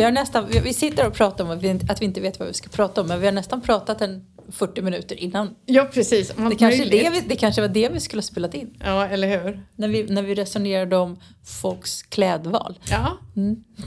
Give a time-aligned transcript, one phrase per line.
[0.00, 2.38] vi har nästan, vi, sitter och pratar om att vi, inte- att vi inte vet
[2.38, 5.54] vad vi ska prata om men vi har nästan pratat en 40 minuter innan.
[5.66, 6.28] Ja, precis.
[6.28, 8.76] Det kanske, det, vi, det kanske var det vi skulle ha spelat in.
[8.84, 9.66] Ja, eller hur?
[9.76, 11.20] När vi, när vi resonerade om
[11.62, 12.78] folks klädval.
[12.90, 13.18] Ja,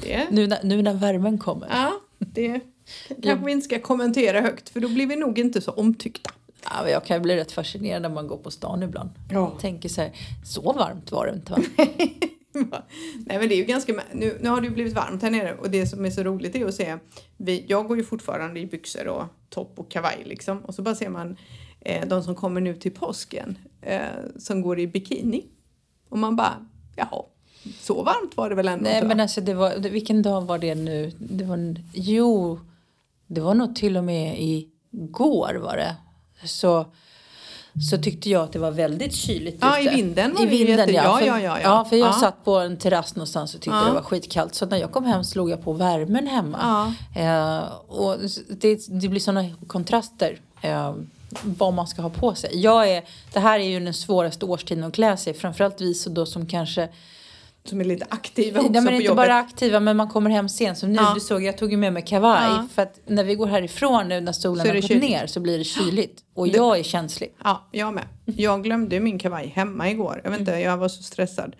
[0.04, 0.28] det...
[0.32, 1.68] Nu när, nu när värmen kommer.
[1.72, 2.60] Ja, det
[3.24, 6.32] kanske vi inte ska kommentera högt för då blir vi nog inte så omtyckta.
[6.64, 9.10] Ja, jag kan bli rätt fascinerad när man går på stan ibland.
[9.32, 9.36] Ja.
[9.54, 10.12] Jag tänker så här,
[10.46, 11.58] så varmt var det inte va?
[13.26, 15.56] Nej men det är ju ganska, nu, nu har det ju blivit varmt här nere
[15.56, 16.98] och det som är så roligt är att se,
[17.38, 20.96] vi, jag går ju fortfarande i byxor och topp och kavaj liksom och så bara
[20.96, 21.38] ser man
[21.80, 24.02] eh, de som kommer nu till påsken eh,
[24.38, 25.46] som går i bikini
[26.10, 27.24] och man bara, jaha,
[27.80, 29.08] så varmt var det väl ändå Nej inte?
[29.08, 31.12] men alltså det var, vilken dag var det nu?
[31.18, 32.60] Det var, jo,
[33.28, 35.96] det var nog till och med igår var det.
[36.48, 36.86] Så,
[37.90, 39.92] så tyckte jag att det var väldigt kyligt Ja, ute.
[39.92, 41.60] i vinden var I vinden jätte- ja, för, ja, ja, ja.
[41.64, 41.86] ja.
[41.90, 42.14] för jag Ja.
[42.14, 43.86] satt på en terrass någonstans och tyckte Ja.
[43.86, 44.56] det var skitkallt.
[44.56, 46.94] Så när jag kom hem slog jag på värmen hemma.
[47.16, 48.18] Eh, och
[48.50, 50.40] det, det blir sådana kontraster.
[50.62, 50.94] Eh,
[51.44, 52.50] vad man ska ha på sig.
[52.62, 55.34] Jag är, det här är ju den svåraste årstiden att klä sig.
[55.34, 56.90] Framförallt vi så då som kanske
[57.66, 59.18] Som är lite aktiva också Nej, men inte jobbet.
[59.28, 60.78] bara aktiva men man kommer hem sent.
[60.78, 61.12] Som nu, Ja.
[61.14, 62.50] du såg jag tog ju med mig kavaj.
[62.50, 62.68] Ja.
[62.74, 65.10] För att när vi går härifrån nu när solen är har det gått kyligt.
[65.10, 66.24] ner så blir det kyligt.
[66.34, 67.34] Och jag är känslig.
[67.44, 68.04] Ja, jag med.
[68.26, 70.22] Jag glömde min kavaj hemma igår.
[70.24, 71.56] Jag vet inte, jag var så stressad.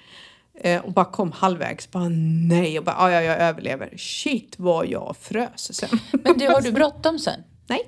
[0.62, 1.92] Eh, och bara kom halvvägs.
[1.92, 2.10] Bara
[2.50, 2.80] nej.
[2.80, 3.94] Och bara, ja, ja, jag överlever.
[3.98, 6.00] Shit vad jag frös sen.
[6.12, 7.40] Men du, har du bråttom sen?
[7.68, 7.80] nej.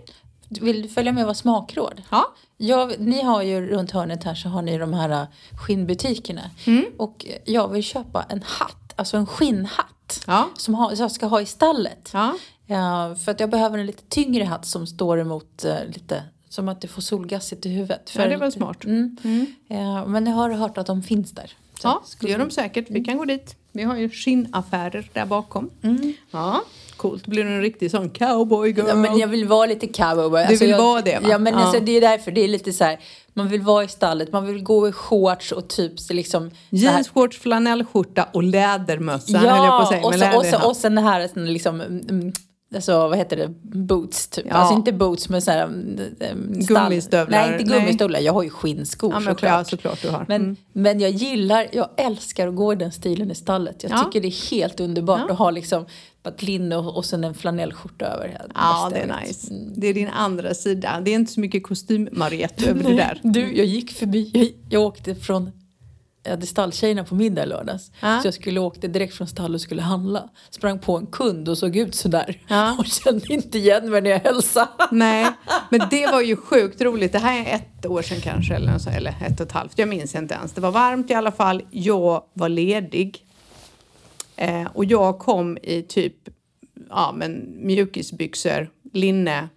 [0.50, 2.02] Vill du följa med och vara smakråd?
[2.12, 2.34] Ja.
[2.58, 5.28] Jag, ni har ju runt hörnet här så har ni de här äh,
[5.66, 6.42] skinnbutikerna.
[6.66, 6.86] Mm.
[6.98, 10.24] Och jag vill köpa en hatt, alltså en skinnhatt.
[10.28, 10.50] Ja.
[10.58, 12.10] Som jag ska ha i stallet.
[12.14, 12.34] Ja.
[12.68, 16.70] Ja, för att jag behöver en lite tyngre hatt som står emot eh, lite som
[16.70, 18.12] att det får solgassigt i huvudet.
[18.16, 18.84] Ja, För det var lite- smart.
[18.84, 19.18] Mm.
[19.70, 21.54] Eh, men jag har hört att de finns där.
[21.82, 22.86] Så Ja, det gör de säkert.
[22.90, 23.56] Vi kan gå dit.
[23.72, 25.70] Vi har ju skinnaffärer där bakom.
[26.32, 26.62] Ja,
[26.98, 27.28] coolt.
[27.28, 28.88] Blir du en riktig sån cowboy girl?
[28.88, 30.46] Ja, men jag vill vara lite cowboy.
[30.50, 31.30] Du vill jag, vara det, va?
[31.30, 31.60] Ja, men Ja.
[31.60, 32.32] Alltså, det är därför.
[32.32, 33.00] Det är lite så här,
[33.34, 36.52] man vill vara i stallet, man vill gå i shorts och typ så liksom...
[36.70, 40.06] Jeans, shorts, flanellskjorta och lädermössa höll jag på att säga.
[40.06, 42.34] och, så, och, så, och sen det här liksom, mm,
[42.76, 43.48] alltså vad heter det,
[43.78, 44.46] boots typ.
[44.50, 44.54] Ja.
[44.56, 47.38] Alltså inte boots men så här, mm, mm, stall- Gummistövlar.
[47.48, 48.20] Nej, inte gummistövlar.
[48.20, 49.52] Jag har ju skinnskor Ja, men såklart.
[49.52, 50.26] ja, såklart du har.
[50.28, 50.56] Men, Mm.
[50.74, 53.84] men jag gillar, jag älskar att gå i den stilen i stallet.
[53.84, 53.98] Jag Ja.
[54.04, 55.34] tycker det är helt underbart Ja.
[55.34, 55.86] att ha liksom
[56.28, 58.42] ett linne och, och sen en flanellskjorta över.
[58.56, 59.54] Ja, det är nice.
[59.76, 61.02] Det är din andra sida.
[61.06, 63.20] Det är inte så mycket kostym-Mariette över det där.
[63.24, 65.52] Du, jag gick förbi, jag, jag åkte från,
[66.26, 67.92] jag hade stalltjejerna på middag lördags.
[68.00, 68.20] Ja.
[68.22, 70.30] Så jag skulle åkte direkt från stall och skulle handla.
[70.50, 72.42] Sprang på en kund och såg ut sådär.
[72.48, 72.76] Ja.
[72.80, 74.68] Och kände inte igen mig när jag hälsade.
[74.92, 75.28] Nej,
[75.70, 77.12] men det var ju sjukt roligt.
[77.12, 79.80] Det här är ett år sedan kanske, eller, så- eller ett och ett halvt.
[79.80, 80.52] Jag minns inte ens.
[80.52, 81.62] Det var varmt i alla fall.
[81.72, 83.26] Jag var ledig.
[84.36, 86.16] Eh, och jag kom i typ
[86.90, 89.50] ja, men mjukisbyxor, linne,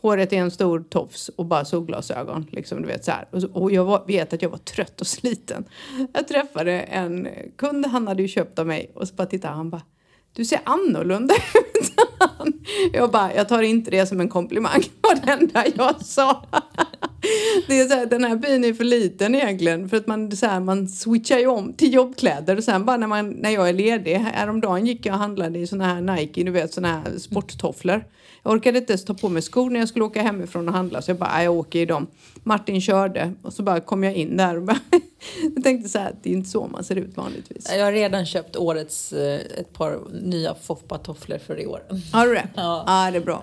[0.00, 2.46] håret i en stor tofs och bara solglasögon.
[2.50, 3.28] Liksom, du vet, så här.
[3.30, 5.64] Och, och jag var, vet att jag var trött och sliten.
[6.12, 9.58] Jag träffade en kund, han hade ju köpt av mig och så bara tittade han
[9.58, 9.82] han bara
[10.36, 11.34] du ser annorlunda
[11.74, 11.92] ut.
[12.92, 14.82] Jag bara, jag tar inte det som en komplimang.
[15.00, 16.46] var det enda jag sa.
[17.68, 19.88] Det är så här, den här byn är för liten egentligen.
[19.88, 22.56] För att man, så här, man switchar ju om till jobbkläder.
[22.56, 24.14] Och sen bara när, man, när jag är ledig.
[24.14, 28.04] Häromdagen gick jag och handlade i såna här Nike, du vet såna här sporttofflor.
[28.46, 31.02] Jag orkade inte ens ta på mig skor när jag skulle åka hemifrån och handla.
[31.02, 32.06] Så jag bara, "Nej, jag åker i dem.
[32.44, 34.78] Martin körde och så bara kom jag in där och bara,
[35.54, 37.72] jag tänkte så här, det är inte så man ser ut vanligtvis.
[37.76, 41.82] Jag har redan köpt årets eh, ett par nya Foppa-tofflor för i år.
[42.12, 42.48] Har du det?
[42.56, 42.84] Ja.
[42.86, 43.42] ja det är bra.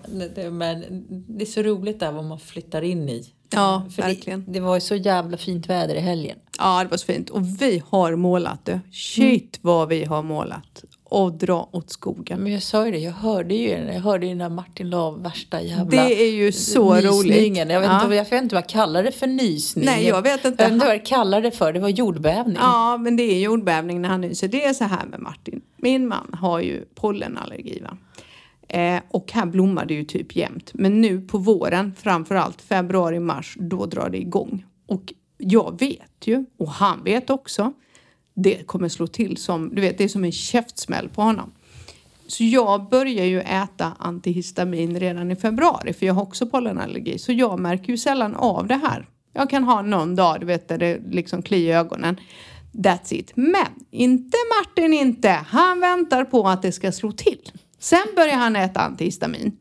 [0.51, 3.25] Men det är så roligt där vad man flyttar in i.
[3.53, 4.45] Ja, För verkligen.
[4.45, 6.37] Det, det var ju så jävla fint väder i helgen.
[6.59, 7.29] Ja, det var så fint.
[7.29, 8.79] Och vi har målat det.
[8.91, 10.83] Shit vad vi har målat.
[11.16, 12.40] Och dra åt skogen.
[12.40, 15.62] Men jag sa ju det, jag hörde ju jag hörde ju när Martin la värsta
[15.62, 17.04] jävla Det är ju så roligt.
[17.25, 17.69] nysningen.
[17.69, 18.04] Jag vet, Ja.
[18.04, 19.86] inte, jag vet inte vad jag kallar det för nysning.
[19.86, 20.63] Nej, jag vet inte.
[20.63, 22.57] Jag vet inte vad jag kallar det för, det var jordbävning.
[22.60, 24.48] Ja, men det är jordbävning när han nyser.
[24.48, 25.62] Det är så här med Martin.
[25.77, 27.81] Min man har ju pollenallergi.
[27.83, 27.98] Va?
[28.80, 30.71] Eh, och här blommar det ju typ jämt.
[30.74, 34.66] Men nu på våren, framförallt februari, mars, då drar det igång.
[34.88, 37.74] Och jag vet ju, och han vet också,
[38.33, 41.51] det kommer slå till som, du vet, det är som en käftsmäll på honom.
[42.27, 47.19] Så jag börjar ju äta antihistamin redan i februari för jag har också pollenallergi.
[47.19, 49.07] Så jag märker ju sällan av det här.
[49.33, 52.19] Jag kan ha någon dag, du vet, där det liksom kliar i ögonen.
[52.71, 53.31] That's it.
[53.35, 55.30] Men inte Martin inte.
[55.30, 57.51] Han väntar på att det ska slå till.
[57.80, 59.57] Sen börjar han äta antihistamin.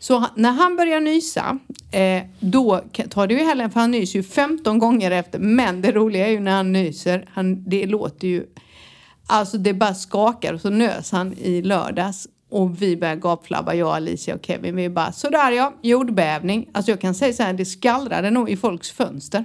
[0.00, 1.58] Så när han börjar nysa,
[1.92, 2.80] eh, då
[3.10, 5.38] tar det ju heller, för han nyser ju 15 gånger efter.
[5.38, 8.46] Men det roliga är ju när han nyser, han, det låter ju
[9.32, 13.96] Alltså det bara skakar och så nös han i lördags och vi började gapflabba, jag,
[13.96, 14.76] Alicia och Kevin.
[14.76, 16.68] Vi bara sådär ja, jordbävning.
[16.72, 19.44] Alltså jag kan säga så här, det skallrade nog i folks fönster.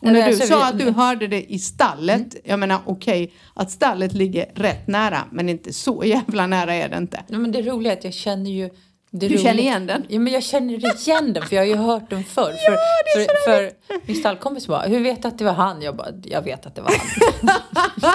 [0.00, 4.12] Och när du sa att du hörde det i stallet, jag menar okej att stallet
[4.12, 7.24] ligger rätt nära men inte så jävla nära är det inte.
[7.28, 8.70] Ja, men det roliga är att jag känner ju...
[9.16, 10.04] Du känner igen den?
[10.08, 12.52] Ja, men jag känner igen den för jag har ju hört den förr.
[12.66, 12.76] för,
[13.16, 13.70] för, för
[14.06, 15.82] min stallkompis bara, hur vet du att det var han?
[15.82, 17.50] Jag bara, jag vet att det var han.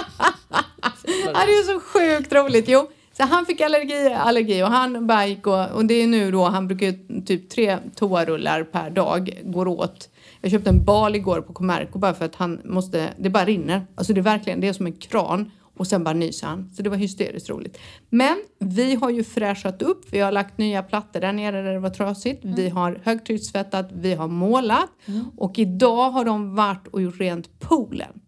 [1.33, 2.65] Ja, det är så sjukt roligt.
[2.67, 2.87] Jo,
[3.17, 6.43] så han fick allergi, allergi och han bara gick och, och det är nu då,
[6.43, 10.09] han brukar ju typ tre toarullar per dag går åt.
[10.41, 13.85] Jag köpte en bal igår på Comerco bara för att han måste, det bara rinner.
[13.95, 16.71] Alltså det är verkligen, det är som en kran och sen bara nyser han.
[16.73, 17.77] Så det var hysteriskt roligt.
[18.09, 21.79] Men vi har ju fräschat upp, vi har lagt nya plattor där nere där det
[21.79, 22.39] var trasigt.
[22.45, 24.89] Vi har högtryckstvättat, vi har målat
[25.37, 28.21] och idag har de varit och gjort rent poolen.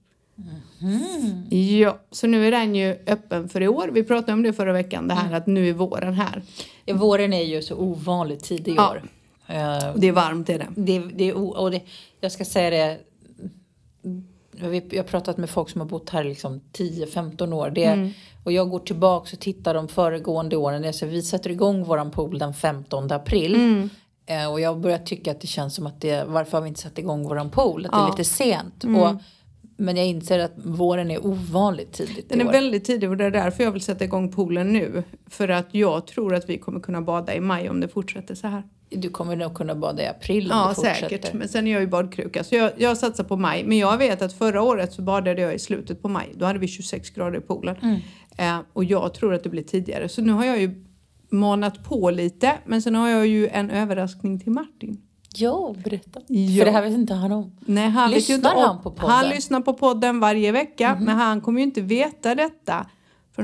[1.50, 3.90] Ja, så nu är den ju öppen för i år.
[3.94, 6.42] Vi pratade om det förra veckan, det här att nu är våren här.
[6.86, 8.92] Ja, våren är ju så ovanligt tidig i Ja.
[8.92, 9.04] år.
[9.94, 10.68] Och det är varmt är det.
[10.76, 11.82] det, det och det,
[12.22, 13.00] jag ska säga det.
[14.62, 17.70] Jag har pratat med folk som har bott här liksom 10-15 år.
[17.70, 18.10] Det, Mm.
[18.44, 20.86] Och jag går tillbaka och tittar de föregående åren.
[20.86, 23.56] Alltså, vi sätter igång våran pool den 15 april.
[23.56, 23.90] Mm.
[24.26, 26.82] Eh, och jag börjar tycka att det känns som att det, varför har vi inte
[26.82, 27.86] satt igång våran pool?
[27.86, 28.02] Att det Ja.
[28.02, 28.14] Mm.
[28.14, 28.84] är lite sent.
[28.84, 29.22] Och,
[29.78, 32.52] men jag inser att våren är ovanligt tidigt Den är år.
[32.52, 35.04] väldigt tidig och det är därför jag vill sätta igång poolen nu.
[35.30, 38.48] För att jag tror att vi kommer kunna bada i maj om det fortsätter så
[38.48, 38.64] här.
[38.96, 41.10] Du kommer nog kunna bada i april om Ja, fortsätter.
[41.10, 41.34] säkert.
[41.34, 43.64] Men sen är jag ju badkruka så jag, jag satsar på maj.
[43.64, 46.34] Men jag vet att förra året så badade jag i slutet på maj.
[46.36, 47.76] Då hade vi 26 grader i poolen.
[47.82, 48.00] Mm.
[48.38, 50.10] Eh, och jag tror att det blir tidigare.
[50.10, 50.86] Så nu har jag ju
[51.30, 52.54] manat på lite.
[52.66, 55.02] Men sen har jag ju en överraskning till Martin.
[55.36, 56.20] Ja, berätta.
[56.28, 56.60] Ja.
[56.60, 57.56] För det här vet inte han om.
[57.60, 59.10] Nej, han vet ju Lyssnar inte om- han på podden?
[59.10, 62.86] Han lyssnar på podden varje vecka, men han kommer ju inte veta detta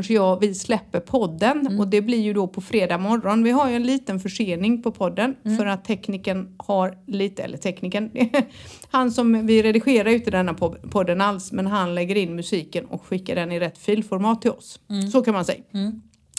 [0.03, 1.59] förrän jag, vi släpper podden.
[1.67, 1.79] Mm.
[1.79, 3.44] Och det blir ju då på fredag morgon.
[3.44, 5.57] Vi har ju en liten försening på podden Mm.
[5.57, 8.11] för att tekniken har lite, eller tekniken,
[8.91, 12.85] han som vi redigerar ju inte denna po- podden alls, men han lägger in musiken
[12.85, 14.79] och skickar den i rätt filformat till oss.
[14.89, 15.07] Mm.
[15.07, 15.59] Så kan man säga.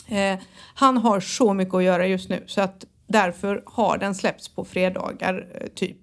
[0.07, 0.39] Eh,
[0.73, 4.65] han har så mycket att göra just nu så att därför har den släppts på
[4.65, 5.97] fredagar eh, typ.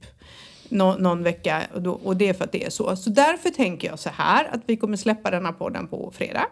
[0.68, 2.96] Nå, någon vecka och, då, och det är för att det är så.
[2.96, 6.46] Så därför tänker jag så här att vi kommer släppa denna podden på fredag.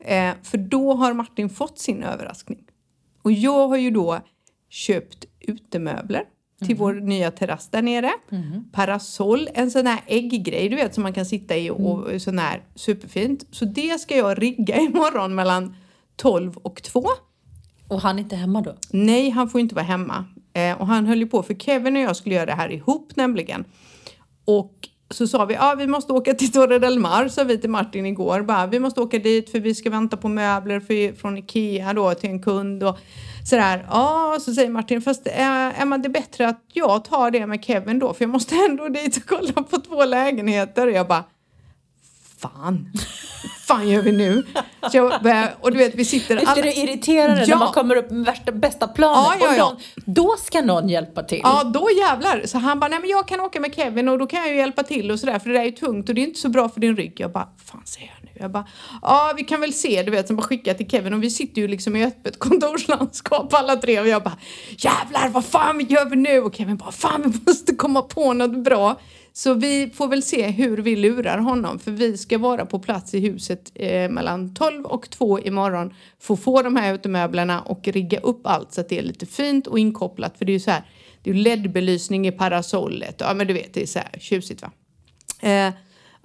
[0.00, 2.64] Eh, för då har Martin fått sin överraskning.
[3.22, 4.20] Och jag har ju då
[4.70, 6.22] köpt utemöbler
[6.66, 8.10] till vår nya terrass där nere.
[8.72, 12.38] Parasoll, en sån här ägggrej du vet som man kan sitta i och och sån
[12.38, 13.44] här superfint.
[13.50, 15.76] Så det ska jag rigga imorgon mellan
[16.16, 17.04] 12 och 2.
[17.88, 18.74] Och han är inte hemma då?
[18.90, 20.24] Nej, han får inte vara hemma.
[20.58, 23.16] Eh, och han höll ju på, för Kevin och jag skulle göra det här ihop
[23.16, 23.64] nämligen.
[24.44, 27.70] Och så sa vi, ja vi måste åka till Torre del Mar, sa vi till
[27.70, 28.42] Martin igår.
[28.42, 32.14] Bara, vi måste åka dit för vi ska vänta på möbler för, från Ikea då
[32.14, 32.82] till en kund.
[32.82, 32.98] Och
[33.44, 33.86] sådär.
[33.90, 37.64] Ja, så säger Martin, fast eh, Emma det är bättre att jag tar det med
[37.64, 40.86] Kevin då för jag måste ändå dit och kolla på två lägenheter.
[40.86, 41.24] Och jag bara,
[42.40, 42.92] fan,
[43.66, 44.46] fan gör vi nu?
[44.90, 47.46] Så jag börjar, och du vet vi sitter Visst är det irriterande Ja.
[47.48, 49.64] när man kommer upp med värsta bästa planen Ja, ja, ja.
[49.66, 51.40] och någon, då ska någon hjälpa till.
[51.42, 52.42] Ja, då jävlar.
[52.46, 54.56] Så han bara, nej men jag kan åka med Kevin och då kan jag ju
[54.56, 56.48] hjälpa till och sådär för det där är ju tungt och det är inte så
[56.48, 57.12] bra för din rygg.
[57.16, 58.40] Jag bara, fan säger jag nu?
[58.40, 58.66] Jag bara,
[59.02, 61.60] ja vi kan väl se, du vet, som bara skicka till Kevin och vi sitter
[61.62, 64.36] ju liksom i öppet kontorslandskap alla tre och jag bara,
[64.78, 66.40] jävlar vad fan gör vi nu?
[66.40, 69.00] Och Kevin bara, fan vi måste komma på något bra.
[69.38, 73.14] Så vi får väl se hur vi lurar honom för vi ska vara på plats
[73.14, 77.88] i huset eh, mellan 12 och 2 imorgon för att få de här utemöblerna och
[77.88, 80.60] rigga upp allt så att det är lite fint och inkopplat för det är ju
[80.60, 80.82] så här
[81.22, 84.62] det är ju LED-belysning i parasollet ja men du vet det är så här tjusigt
[84.62, 84.70] va.
[85.40, 85.74] Eh,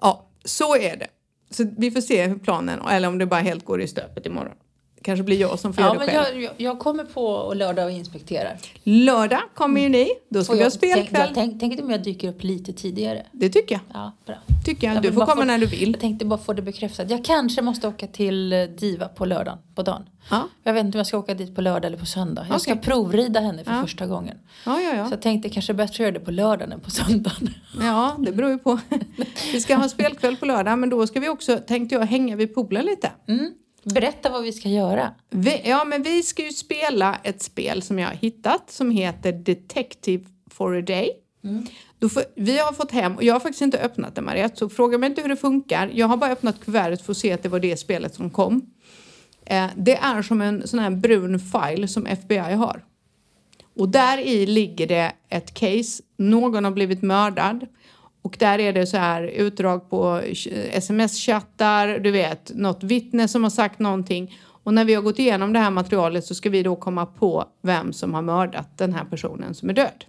[0.02, 1.08] ja, så är det.
[1.50, 4.56] Så vi får se hur planen, eller om det bara helt går i stöpet imorgon.
[5.04, 6.42] Kanske blir jag som får Ja, göra det men själv.
[6.42, 8.58] jag, jag, kommer på lördag och inspekterar.
[8.84, 11.22] Lördag kommer ju ni, då ska Och vi ha tänk, spelkväll.
[11.26, 13.26] jag tänk, tänk om jag dyker upp lite tidigare.
[13.32, 13.82] Det tycker jag.
[13.94, 14.36] Ja, bra.
[14.66, 15.02] Tycker jag.
[15.02, 15.92] Du får komma få- när du vill.
[15.92, 17.10] Jag tänkte bara få det bekräftat.
[17.10, 20.04] Jag kanske måste åka till eh, Diva på lördagen, på dagen.
[20.32, 22.46] Ja, Jag vet inte om jag ska åka dit på lördag eller på söndag.
[22.50, 22.84] Jag ska Okej.
[22.84, 23.82] provrida henne för Ja.
[23.82, 24.38] första gången.
[24.66, 24.96] ja, ja.
[24.96, 25.08] ja.
[25.08, 27.50] Så jag tänkte kanske bättre göra det på lördagen än på söndagen.
[27.82, 28.80] Ja, det beror ju på.
[29.54, 32.56] Vi ska ha spelkväll på lördag, men då ska vi också, tänkte jag, hänga vid
[32.56, 33.12] poolen lite.
[33.28, 33.52] Mm.
[33.84, 35.12] Berätta vad vi ska göra.
[35.30, 39.32] Vi, ja, men vi ska ju spela ett spel som jag har hittat som heter
[39.32, 41.12] Detective for a Day.
[42.00, 44.70] Då får, vi har fått hem, och jag har faktiskt inte öppnat det Mariette, så
[44.70, 45.92] fråga mig inte hur det funkar.
[45.94, 48.74] Jag har bara öppnat kuvertet för att se att det var det spelet som kom.
[49.46, 52.84] Eh, det är som en sån här brun file som FBI har.
[53.76, 57.68] Och där i ligger det ett case, någon har blivit mördad
[58.24, 60.22] och där är det så här utdrag på
[60.72, 64.38] sms-chattar, du vet, något vittne som har sagt någonting.
[64.64, 67.46] Och när vi har gått igenom det här materialet så ska vi då komma på
[67.64, 70.06] vem som har mördat den här personen som är död.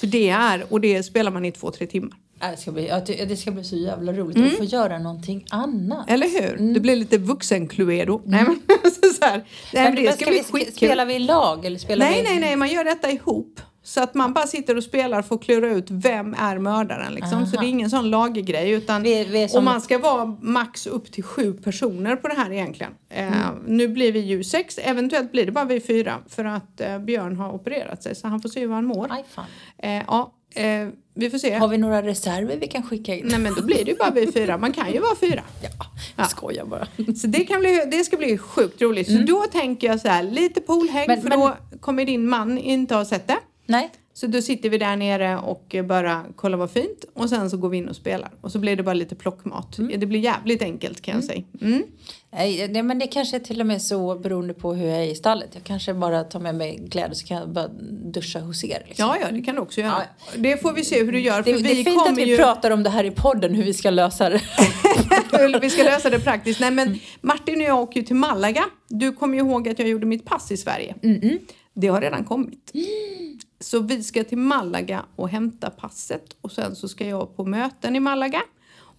[0.00, 2.18] Så det är, och det spelar man i två, tre timmar.
[2.40, 2.92] Det ska, bli,
[3.28, 4.48] det ska bli så jävla roligt mm.
[4.48, 6.10] att få göra någonting annat.
[6.10, 6.58] Eller hur?
[6.58, 6.74] Mm.
[6.74, 8.18] Det blir lite vuxen-Cluedo.
[8.18, 8.30] Mm.
[8.30, 9.44] Nej, men, så här.
[9.74, 10.88] Nej, men det ska, ska bli skitkul.
[10.88, 11.64] Spelar vi lag?
[11.64, 12.28] Eller spelar nej, vi...
[12.28, 13.60] nej, nej, man gör detta ihop.
[13.96, 17.46] Så att man bara sitter och spelar för att klura ut vem är mördaren liksom.
[17.46, 19.58] Så det är ingen sån lagergrej utan vi, vi som...
[19.58, 22.92] och man ska vara max upp till sju personer på det här egentligen.
[23.10, 23.38] Eh, mm.
[23.38, 26.98] Uh, nu blir vi ju sex, eventuellt blir det bara vi fyra för att uh,
[26.98, 29.08] Björn har opererat sig så han får se hur han mår.
[29.10, 29.24] Aj.
[29.84, 31.54] Uh, ja, Eh, vi får se.
[31.54, 33.26] Har vi några reserver vi kan skicka in?
[33.26, 34.58] Nej men då blir det ju bara vi fyra.
[34.58, 35.42] Man kan ju vara fyra.
[35.62, 35.86] Ja,
[36.16, 36.86] jag skojar bara.
[37.16, 39.08] Så det, kan bli, det ska bli sjukt roligt.
[39.08, 39.26] Mm.
[39.26, 41.40] Så då tänker jag så här, lite poolhäng men, för men...
[41.40, 43.38] då kommer din man inte ha sett det.
[43.66, 43.90] Nej.
[44.16, 47.68] Så då sitter vi där nere och bara kollar vad fint och sen så går
[47.68, 48.30] vi in och spelar.
[48.40, 49.78] Och så blir det bara lite plockmat.
[49.78, 50.00] Mm.
[50.00, 51.28] Det blir jävligt enkelt kan jag mm.
[51.28, 51.72] säga.
[51.72, 51.82] Mm.
[52.32, 55.10] Nej, det, men det kanske är till och med så beroende på hur jag är
[55.10, 55.48] i stallet.
[55.52, 57.68] Jag kanske bara tar med mig kläder så kan jag bara
[58.12, 58.82] duscha hos er.
[58.88, 59.08] Liksom.
[59.08, 60.02] Ja, ja, det kan du också göra.
[60.32, 60.38] Ja.
[60.38, 61.42] Det får vi se hur du gör.
[61.42, 62.36] Det, för det är fint att vi ju...
[62.36, 64.40] pratar om det här i podden, hur vi ska lösa det.
[65.60, 66.60] vi ska lösa det praktiskt.
[66.60, 68.64] Nej, men Martin och jag åker ju till Malaga.
[68.88, 70.94] Du kommer ju ihåg att jag gjorde mitt pass i Sverige.
[71.02, 71.38] Mm
[71.74, 72.72] Det har redan kommit.
[73.66, 77.96] Så vi ska till Malaga och hämta passet och sen så ska jag på möten
[77.96, 78.42] i Malaga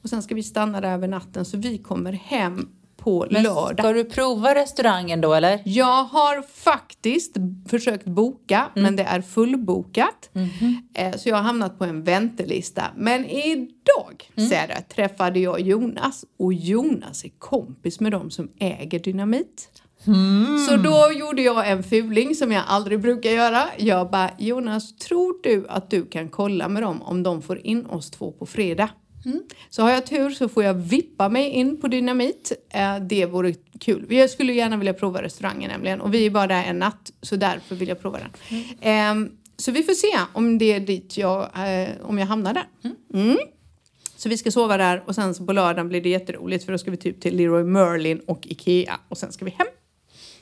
[0.03, 3.85] och sen ska vi stanna där över natten så vi kommer hem på Men lördag.
[3.85, 5.61] Ska du prova restaurangen då eller?
[5.65, 7.35] Jag har faktiskt
[7.69, 8.83] försökt boka mm.
[8.83, 10.29] men det är fullbokat.
[10.33, 11.17] Mm -hmm.
[11.17, 12.83] Så jag har hamnat på en väntelista.
[12.95, 14.49] Men idag mm.
[14.49, 19.69] Sarah, träffade jag Jonas och Jonas är kompis med de som äger Dynamit.
[20.05, 20.57] Mm.
[20.57, 23.63] Så då gjorde jag en fuling som jag aldrig brukar göra.
[23.77, 27.85] Jag bara, Jonas, tror du att du kan kolla med dem om de får in
[27.85, 28.89] oss två på fredag?
[29.25, 29.41] Mm.
[29.69, 32.51] Så har jag tur så får jag vippa mig in på Dynamit.
[32.69, 34.05] Eh, det vore kul.
[34.09, 37.35] Jag skulle gärna vilja prova restaurangen nämligen och vi är bara där en natt så
[37.35, 38.63] därför vill jag prova den.
[38.81, 39.31] Mm.
[39.57, 42.67] Så vi får se om det är dit jag, eh, om jag hamnar där.
[42.83, 42.95] Mm.
[43.13, 43.37] mm.
[44.15, 46.77] Så vi ska sova där och sen så på lördagen blir det jätteroligt för då
[46.77, 49.67] ska vi typ till Leroy Merlin och Ikea och sen ska vi hem.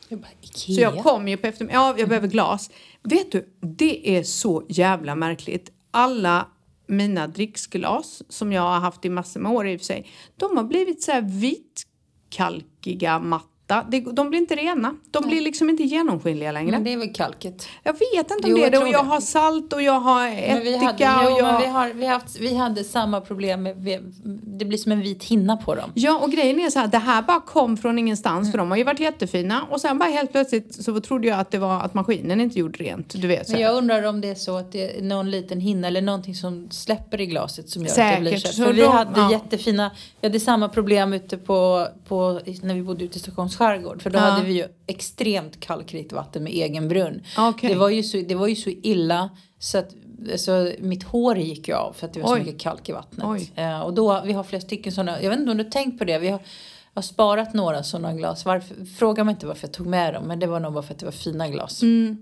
[0.09, 1.83] Jag bara, så jag kom ju på eftermiddagen.
[1.83, 2.69] Ja, jag behöver glas.
[3.03, 5.71] Vet du, det är så jävla märkligt.
[5.91, 6.47] Alla
[6.87, 10.07] mina dricksglas som jag har haft i massor med år i och för sig,
[10.37, 14.11] de har blivit så här vitkalkiga, matta matta.
[14.11, 14.95] De blir inte rena.
[15.11, 15.29] De Nej.
[15.29, 16.71] blir liksom inte genomskinliga längre.
[16.71, 17.67] Men det är väl kalket?
[17.83, 18.77] Jag vet inte om jo, det är det.
[18.77, 19.09] Och jag det.
[19.09, 21.19] har salt och jag har ättika.
[21.21, 21.59] Vi och jag...
[21.59, 24.03] vi, har, vi, haft, vi hade samma problem med,
[24.43, 25.91] det blir som en vit hinna på dem.
[25.93, 28.51] Ja och grejen är så här, det här bara kom från ingenstans mm.
[28.51, 31.51] för de har ju varit jättefina och sen bara helt plötsligt så trodde jag att
[31.51, 33.21] det var att maskinen inte gjorde rent.
[33.21, 35.87] Du vet, Men jag undrar om det är så att det är någon liten hinna
[35.87, 38.17] eller någonting som släpper i glaset som gör Säkert.
[38.17, 38.63] att det blir så.
[38.63, 39.31] För vi hade ja.
[39.31, 39.91] jättefina,
[40.21, 43.21] vi hade samma problem ute på, på när vi bodde ute i
[43.55, 47.23] Stockholms skärgård för då ja hade vi ju extremt kalkrikt vatten med egen brunn.
[47.49, 47.69] Okay.
[47.69, 49.95] Det, var ju så, det var ju så illa så att
[50.31, 52.39] alltså, mitt hår gick ju av för att det var Oj.
[52.39, 53.51] så mycket kalk i vattnet.
[53.55, 55.99] Eh, och då, vi har flera stycken sådana, jag vet inte om du har tänkt
[55.99, 56.19] på det.
[56.19, 56.39] Vi har,
[56.93, 58.45] jag har sparat några sådana glas.
[58.45, 60.93] Varför, fråga mig inte varför jag tog med dem men det var nog bara för
[60.93, 61.81] att det var fina glas.
[61.81, 62.17] Mm.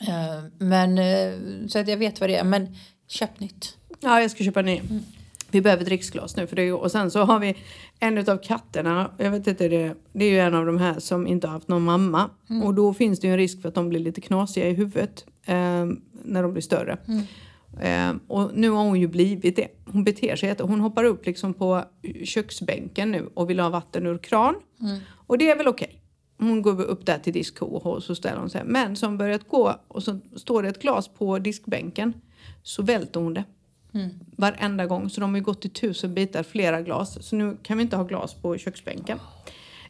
[0.00, 1.32] Eh, men eh,
[1.68, 2.44] så att jag vet vad det är.
[2.44, 2.76] Men
[3.08, 3.76] köp nytt.
[4.00, 4.78] Ja, jag ska köpa ny.
[4.78, 5.02] Mm.
[5.54, 7.56] Vi behöver dricksglas nu för det, och sen så har vi
[8.00, 11.26] en av katterna, jag vet inte det, det är ju en av de här som
[11.26, 12.30] inte har haft någon mamma.
[12.50, 12.62] Mm.
[12.62, 15.26] Och då finns det ju en risk för att de blir lite knasiga i huvudet
[15.46, 15.54] eh,
[16.24, 16.98] när de blir större.
[17.08, 17.22] Mm.
[17.80, 19.68] Eh, och nu har hon ju blivit det.
[19.84, 21.84] Hon beter sig hon hoppar upp liksom på
[22.24, 24.54] köksbänken nu och vill ha vatten ur kran.
[24.80, 24.98] Mm.
[25.10, 25.86] Och det är väl okej.
[25.86, 26.48] Okay.
[26.48, 28.62] Hon går upp där till disk och så ställer hon sig.
[28.64, 32.12] Men som börjat gå och så står det ett glas på diskbänken
[32.62, 33.44] så välter hon det.
[33.94, 34.10] Mm.
[34.36, 35.10] Varenda gång.
[35.10, 37.28] Så de har ju gått i tusen bitar, flera glas.
[37.28, 39.18] Så nu kan vi inte ha glas på köksbänken.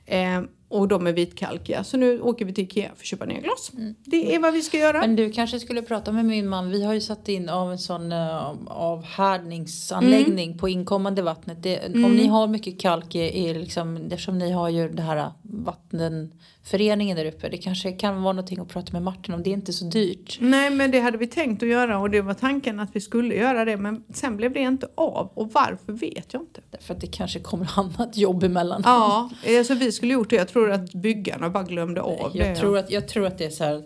[0.07, 1.85] Eh, och de är vitkalkiga.
[1.85, 3.73] Så nu åker vi till Ikea för att köpa nya glas.
[3.75, 3.95] Mm.
[4.05, 5.01] Det är vad vi ska göra.
[5.01, 6.71] Men du kanske skulle prata med min man.
[6.71, 10.59] Vi har ju satt in av en sån uh, avhärdningsanläggning mm.
[10.59, 11.63] på inkommande vattnet.
[11.63, 12.05] Det, mm.
[12.05, 15.31] Om ni har mycket kalk i, i liksom, eftersom ni har ju det här
[15.63, 17.49] vattenföreningen där uppe.
[17.49, 19.43] Det kanske kan vara någonting att prata med Martin om.
[19.43, 20.39] Det är inte så dyrt.
[20.41, 23.35] Nej men det hade vi tänkt att göra och det var tanken att vi skulle
[23.35, 23.77] göra det.
[23.77, 25.31] Men sen blev det inte av.
[25.35, 26.61] Och varför vet jag inte.
[26.71, 28.83] Därför att det kanske kommer annat jobb emellan.
[28.85, 30.37] Ja, alltså vi skulle gjort det.
[30.37, 32.57] Jag tror att byggarna bara glömde av jag det.
[32.57, 33.83] Tror att, jag tror att det är så här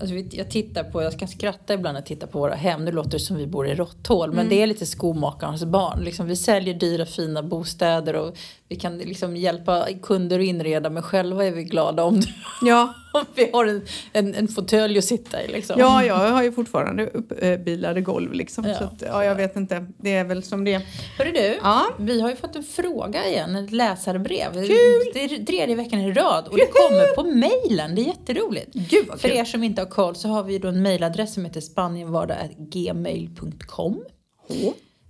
[0.00, 2.84] Alltså jag tittar på, jag kan skratta ibland när jag tittar på våra hem.
[2.84, 4.28] Nu låter det som vi bor i råtthål.
[4.28, 4.48] Men mm.
[4.48, 6.04] det är lite skomakarens barn.
[6.04, 8.36] Liksom, vi säljer dyra fina bostäder och
[8.68, 10.90] vi kan liksom hjälpa kunder att inreda.
[10.90, 12.26] Men själva är vi glada om det.
[12.62, 12.94] Ja,
[13.34, 15.76] vi har en, en, en fåtölj att sitta i liksom.
[15.80, 18.64] Ja, jag har ju fortfarande uppbilade golv liksom.
[18.64, 18.74] Ja.
[18.78, 19.86] Så att, ja, jag vet inte.
[19.98, 20.82] Det är väl som det är.
[21.18, 21.86] Hörru du, Ja.
[21.98, 24.52] vi har ju fått en fråga igen, ett läsarbrev.
[24.52, 24.68] Kul!
[25.14, 28.72] Det är tredje veckan i rad och det kommer på mejlen, det är jätteroligt.
[28.74, 29.36] Gud vad För kul.
[29.38, 34.04] er som inte har koll så har vi då en mejladress som heter spanienvardag.gmail.com.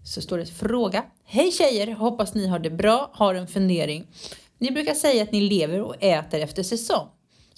[0.05, 1.05] Så står det fråga.
[1.25, 4.07] Hej tjejer, hoppas ni har det bra, har en fundering.
[4.59, 7.07] Ni brukar säga att ni lever och äter efter säsong.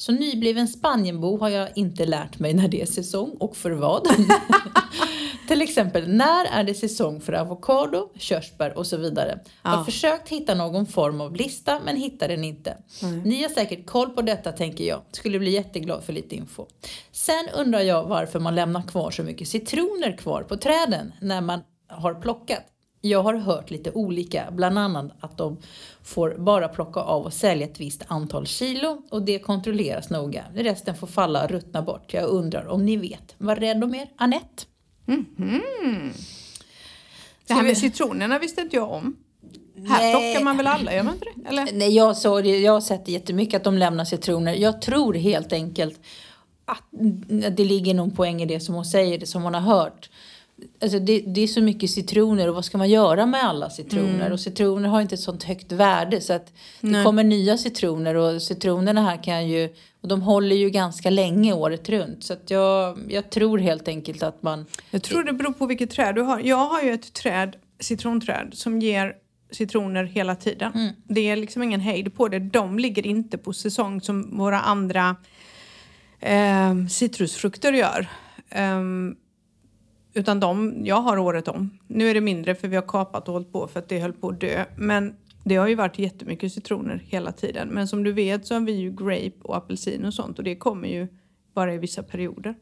[0.01, 4.07] Som nybliven Spanienbo har jag inte lärt mig när det är säsong och för vad.
[5.49, 9.41] Till exempel, när är det säsong för avokado, körsbär och så vidare?
[9.63, 9.85] Har Ja.
[9.85, 12.77] försökt hitta någon form av lista men hittar den inte.
[13.25, 15.01] Ni har säkert koll på detta tänker jag.
[15.13, 16.67] Skulle bli jätteglad för lite info.
[17.13, 21.61] Sen undrar jag varför man lämnar kvar så mycket citroner kvar på träden när man
[21.89, 22.63] har plockat.
[23.01, 25.57] Jag har hört lite olika, bland annat att de
[26.03, 30.45] får bara plocka av och sälja ett visst antal kilo och det kontrolleras noga.
[30.55, 32.15] Resten får falla och ruttna bort.
[32.15, 33.35] Jag undrar om ni vet.
[33.39, 34.09] Var rädd om er.
[34.17, 34.65] Annette?
[37.47, 39.17] Det här vi- med citronerna visste inte jag om.
[39.89, 40.13] Här Nej.
[40.35, 41.49] plockar man väl alla, gör man inte det?
[41.49, 41.69] Eller?
[41.73, 44.55] Nej, jag, såg det, jag har sett jättemycket att de lämnar citroner.
[44.55, 46.01] Jag tror helt enkelt
[46.65, 46.83] att
[47.57, 50.11] det ligger någon poäng i det som hon säger, det som hon har hört.
[50.83, 54.33] Alltså det, det är så mycket citroner och vad ska man göra med alla citroner?
[54.33, 58.43] Och citroner har inte ett sånt högt värde så att det kommer nya citroner och
[58.43, 59.69] citronerna här kan ju,
[60.01, 62.25] och de håller ju ganska länge året runt.
[62.25, 65.91] Så att jag, jag tror helt enkelt att man Jag tror det beror på vilket
[65.91, 66.41] träd du har.
[66.41, 69.15] Jag har ju ett träd, citronträd, som ger
[69.51, 70.93] citroner hela tiden.
[71.05, 72.39] Det är liksom ingen hejd på det.
[72.39, 75.17] De ligger inte på säsong som våra andra
[76.21, 78.07] eh, citrusfrukter gör.
[78.51, 79.17] Ehm,
[80.15, 81.79] utan de, jag har året om.
[81.87, 84.13] Nu är det mindre för vi har kapat och hållit på för att det höll
[84.13, 84.65] på att dö.
[84.77, 85.15] Men
[85.45, 87.69] det har ju varit jättemycket citroner hela tiden.
[87.69, 90.57] Men som du vet så har vi ju grape och apelsin och sånt och det
[90.57, 91.09] kommer ju
[91.55, 92.55] bara i vissa perioder.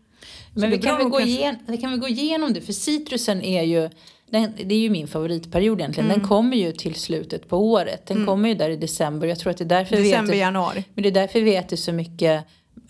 [0.55, 3.63] Men vi kan, nog gå igen, vi kan väl gå igenom det, för citrusen är
[3.63, 3.91] ju,
[4.31, 6.11] den, det är ju min favoritperiod egentligen.
[6.11, 6.19] Mm.
[6.19, 8.07] Den kommer ju till slutet på året.
[8.07, 9.27] Den kommer ju där i december.
[9.27, 10.85] Jag tror att det är därför December, vi äter, januari.
[10.95, 12.45] men det är därför vi äter så mycket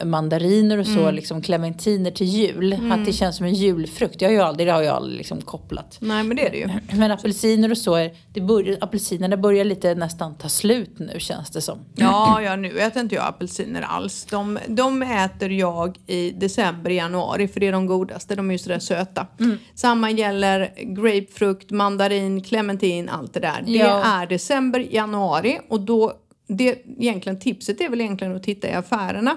[0.05, 1.15] mandariner och så, Mm.
[1.15, 2.73] liksom clementiner till jul.
[2.93, 4.21] Att det känns som en julfrukt.
[4.23, 5.97] Jag har ju aldrig, det har jag aldrig liksom kopplat.
[6.01, 6.69] Nej men det är det ju.
[6.99, 11.51] Men apelsiner och så, är, det börjar, apelsinerna börjar lite nästan ta slut nu känns
[11.51, 11.79] det som.
[11.97, 14.25] Ja, ja nu äter inte jag apelsiner alls.
[14.31, 18.35] De, de äter jag i december, januari för det är de godaste.
[18.35, 19.27] De är ju sådär söta.
[19.75, 23.63] Samma gäller grapefrukt, mandarin, clementin, allt det där.
[23.67, 24.03] Det Ja.
[24.05, 26.13] är december, januari och då,
[26.49, 29.37] det, egentligen tipset är väl egentligen att titta i affärerna.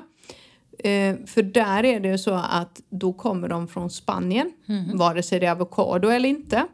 [0.84, 4.52] Eh, för där är det ju så att då kommer de från Spanien,
[4.98, 6.66] vare sig det är avokado eller inte.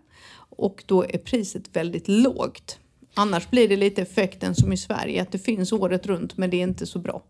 [0.49, 2.79] Och då är priset väldigt lågt.
[3.13, 6.57] Annars blir det lite effekten som i Sverige, att det finns året runt men det
[6.57, 7.23] är inte så bra.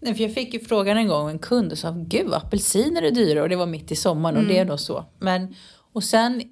[0.00, 3.10] Nej, för jag fick ju frågan en gång en kund och sa gud apelsiner är
[3.10, 5.04] dyra och det var mitt i sommaren och det är då så.
[5.18, 5.54] Men,
[5.92, 6.42] och sen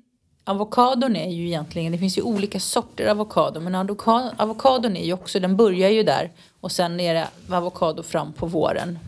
[0.45, 5.13] avokadon är ju egentligen, det finns ju olika sorter avokado men avoka- avokadon är ju
[5.13, 6.31] också, den börjar ju där
[6.61, 8.99] och sen är det avokado fram på våren.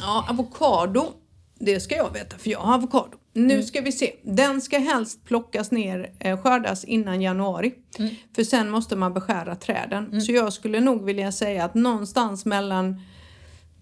[0.00, 1.12] Ja, avokado,
[1.58, 3.18] det ska jag veta för jag har avokado.
[3.34, 7.74] Nu ska vi se, den ska helst plockas ner, eh, skördas innan januari.
[8.34, 10.20] För sen måste man beskära träden.
[10.20, 13.00] Så jag skulle nog vilja säga att någonstans mellan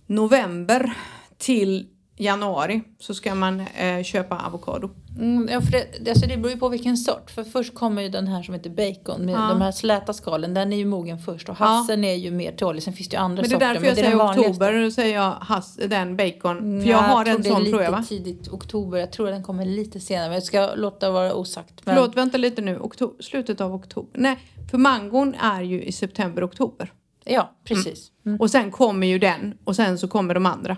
[0.07, 0.92] november
[1.38, 1.87] till
[2.24, 4.90] januari så ska man eh, köpa avokado.
[5.18, 7.30] Mm, ja, för det, alltså det beror ju på vilken sort.
[7.30, 10.54] För först kommer ju den här som heter bacon med de här släta skalen.
[10.54, 12.83] Den är ju mogen först och hasseln är ju mer tålig.
[12.83, 13.66] Sen finns det ju andra Men det är sorter.
[13.74, 16.80] därför jag är säger oktober, då säger jag has, den bacon.
[16.83, 18.04] För Ja, jag har en det är sån tror jag va?
[18.09, 18.98] tidigt oktober.
[18.98, 20.26] Jag tror den kommer lite senare.
[20.28, 21.87] Men jag ska låta vara osagt.
[21.87, 21.94] Men...
[21.94, 22.78] Förlåt, vänta lite nu.
[22.78, 24.20] Okto- slutet av oktober.
[24.20, 24.38] Nej,
[24.70, 26.92] för mangon är ju i september, oktober.
[27.24, 28.11] Ja, precis.
[28.26, 28.40] Mm.
[28.40, 30.76] Och sen kommer ju den och sen så kommer de andra.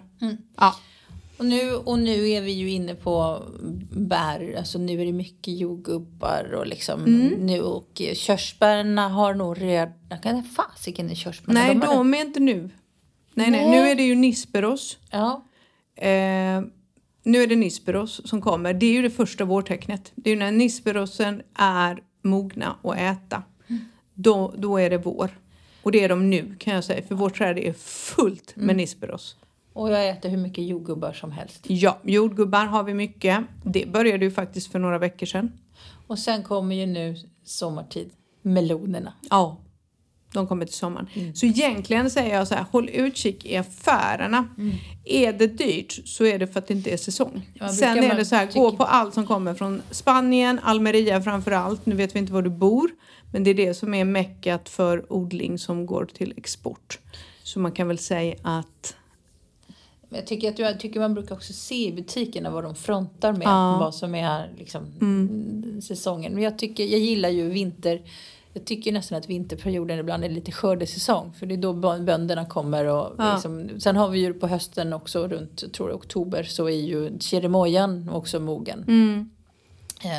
[0.57, 0.74] Ja.
[1.42, 3.42] Och, nu, och nu är vi ju inne på
[3.90, 4.55] bär.
[4.59, 7.28] Alltså nu är det mycket jordgubbar och liksom Mm.
[7.46, 7.61] nu.
[7.61, 9.92] Och körsbärna har nog redan...
[10.22, 11.61] Kan fasiken är körsbärna?
[11.61, 12.70] Nej, de de är inte nu.
[13.35, 13.70] Nej, nej, Nej.
[13.70, 14.98] nu är det ju Nisperos.
[15.11, 15.44] Ja.
[15.96, 16.62] Eh,
[17.22, 18.74] nu är det Nisperos som kommer.
[18.74, 20.12] Det är ju det första vårtecknet.
[20.14, 23.42] Det är ju när Nisperosen är mogna att äta.
[24.14, 25.38] Då, då är det vår.
[25.83, 27.02] Och det är de nu kan jag säga.
[27.09, 29.37] För vårt träd är fullt med Nisperos.
[29.73, 31.61] Och jag äter hur mycket jordgubbar som helst.
[31.67, 33.41] Ja, jordgubbar har vi mycket.
[33.65, 35.53] Det började ju faktiskt för några veckor sedan.
[36.07, 38.11] Och sen kommer ju nu sommartid.
[38.43, 39.13] Melonerna.
[39.31, 39.59] Ja,
[40.33, 41.09] de kommer till sommaren.
[41.35, 44.49] Så egentligen säger jag så här, håll utkik i affärerna.
[45.05, 47.51] Är det dyrt så är det för att det inte är säsong.
[47.55, 51.51] Ja, Sen är det så här, gå på allt som kommer från Spanien, Almeria framför
[51.51, 51.87] allt.
[51.87, 52.91] Nu vet vi inte var du bor,
[53.33, 56.99] men det är det som är meckat för odling som går till export.
[57.43, 58.97] Så man kan väl säga att
[60.14, 63.46] Jag tycker, att, jag tycker man brukar också se i butikerna vad de frontar med.
[63.46, 63.79] Ja.
[63.81, 64.87] Vad som är liksom,
[65.83, 66.35] säsongen.
[66.35, 68.03] Men jag, tycker, jag gillar ju vinter.
[68.55, 71.33] Jag tycker nästan att vinterperioden ibland är lite skördesäsong.
[71.38, 72.85] För det är då bö- bönderna kommer.
[72.85, 73.33] Och Ja.
[73.35, 76.70] liksom, sen har vi ju på hösten också runt jag tror är oktober så är
[76.81, 78.85] ju keremojan också mogen.
[78.88, 79.31] Mm.
[80.05, 80.11] Eh,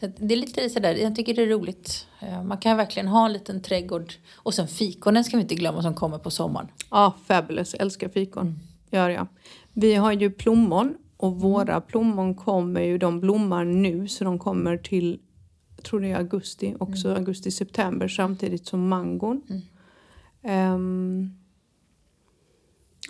[0.00, 2.06] så att Det är lite sådär, jag tycker det är roligt.
[2.20, 4.12] Eh, Man kan verkligen ha en liten trädgård.
[4.36, 6.68] Och sen fikonen ska vi inte glömma som kommer på sommaren.
[6.90, 7.74] Ja, fabulous.
[7.74, 8.60] Älskar fikon.
[8.90, 9.26] Gör jag.
[9.72, 14.76] Vi har ju plommon och våra plommon kommer ju, de blommar nu så de kommer
[14.76, 15.20] till,
[15.76, 19.42] jag tror det är augusti, också augusti-september samtidigt som mangon.
[20.42, 21.30] Ehm,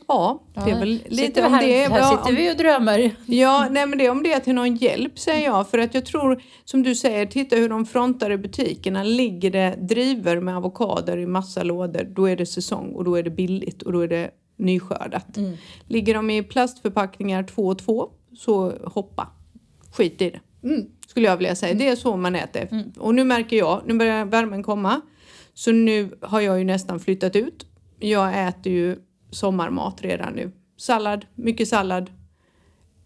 [0.09, 1.89] ja, det är väl lite om här, det.
[1.89, 3.17] Här Ja, sitter vi och drömmer.
[3.27, 5.69] Ja, nej men det är om det är till någon hjälp säger jag.
[5.69, 9.03] För att jag tror, som du säger, titta hur de frontar i butikerna.
[9.03, 13.23] Ligger det drivor med avokader i massa lådor, då är det säsong och då är
[13.23, 15.39] det billigt och då är det nyskördat.
[15.87, 19.29] Ligger de i plastförpackningar två och två, så hoppa.
[19.93, 20.41] Skit i det.
[21.09, 21.75] Skulle jag vilja säga.
[21.75, 22.69] Det är så man äter.
[22.99, 25.01] Och nu märker jag, nu börjar värmen komma.
[25.55, 27.67] Så nu har jag ju nästan flyttat ut.
[27.99, 28.97] Jag äter ju
[29.31, 30.53] sommarmat redan nu.
[30.77, 32.11] Sallad, mycket sallad.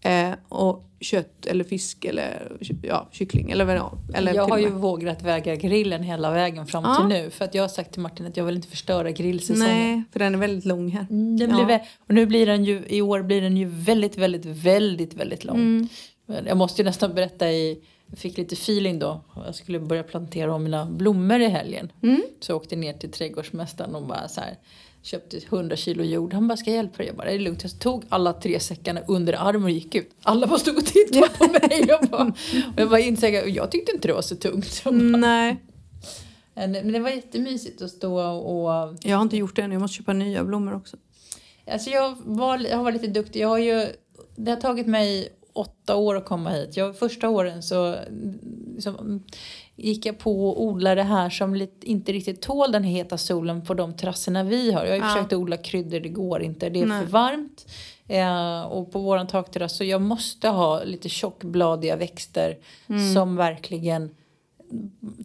[0.05, 3.97] Eh, och kött eller fisk eller ja, kyckling eller vad.
[4.13, 6.95] Eller jag har ju vågat väga grillen hela vägen fram Ja.
[6.95, 7.29] till nu.
[7.29, 9.67] För att jag har sagt till Martin att jag vill inte förstöra grillsäsongen.
[9.91, 11.07] Nej, för den är väldigt lång här.
[11.09, 11.55] Mm, Den Ja.
[11.65, 15.13] blir vä- och nu blir den ju, i år blir den ju väldigt, väldigt, väldigt,
[15.13, 15.55] väldigt lång.
[15.57, 15.87] Mm.
[16.47, 19.21] Jag måste ju nästan berätta i, jag fick lite feeling då.
[19.45, 21.91] Jag skulle börja plantera om mina blommor i helgen.
[22.03, 22.21] Mm.
[22.39, 24.55] Så jag åkte ner till trädgårdsmästaren och bara så här,
[25.05, 26.33] köpte 100 kilo jord.
[26.33, 27.07] Han bara, ska jag hjälpa dig?
[27.07, 27.63] Jag bara, det är lugnt.
[27.63, 30.09] Jag tog alla tre säckarna under armen och gick ut.
[30.23, 31.85] Alla bara stod och tittade på mig.
[31.87, 34.83] Jag bara, och jag bara insåg, jag tyckte inte det var så tungt.
[34.83, 35.57] Bara, Nej,
[36.53, 39.71] men men det var jättemysigt att stå och jag har inte gjort det än.
[39.71, 40.97] Jag måste köpa nya blommor också.
[41.71, 43.39] Alltså jag, var, jag har varit lite duktig.
[43.39, 43.87] Jag har ju,
[44.35, 46.77] det har tagit mig åtta år att komma hit.
[46.77, 47.95] Jag, första åren så
[48.73, 49.23] liksom,
[49.75, 53.61] gick jag på och odlade det här som lite, inte riktigt tål den heta solen
[53.65, 54.81] på de terrasserna vi har.
[54.85, 55.07] Jag har ju Ja.
[55.15, 56.69] försökt odla kryddor, det går inte.
[56.69, 57.03] Det är Nej.
[57.03, 57.65] för varmt.
[58.07, 62.57] Eh, och på våran takterrass så jag måste ha lite tjockbladiga växter
[62.89, 63.13] Mm.
[63.13, 64.09] som verkligen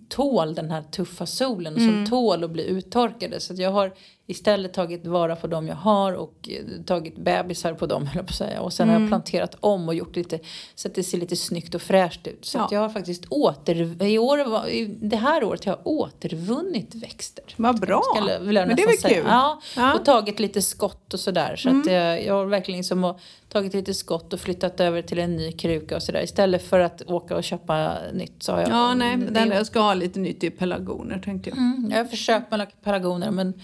[0.09, 2.07] tål den här tuffa solen och som Mm.
[2.07, 3.41] tål att bli uttorkade.
[3.41, 3.93] Så att jag har
[4.31, 8.29] istället tagit vara på de jag har och eh, tagit bebisar på dem höll på
[8.31, 8.61] att säga.
[8.61, 9.03] Och sen har Mm.
[9.03, 10.39] jag planterat om och gjort lite
[10.75, 12.45] så att det ser lite snyggt och fräscht ut.
[12.45, 12.69] Så Ja.
[12.71, 17.45] jag har faktiskt åter, i år, i det här året har jag återvunnit växter.
[17.57, 18.03] Vad bra!
[18.15, 19.15] Skulle vill jag Men det är väl säga.
[19.15, 19.25] kul?
[19.29, 19.83] Ja, Ja.
[19.83, 19.97] Mm.
[19.97, 21.57] och tagit lite skott och sådär.
[21.57, 25.19] Så att jag, jag har verkligen liksom har tagit lite skott och flyttat över till
[25.19, 26.23] en ny kruka och sådär.
[26.23, 28.71] Istället för att åka och köpa nytt så har jag...
[28.71, 31.59] Ja, nej, den jag ska ha lite nytt i pelargoner tänkte jag.
[31.59, 33.55] Mm, jag har försökt med pelargoner men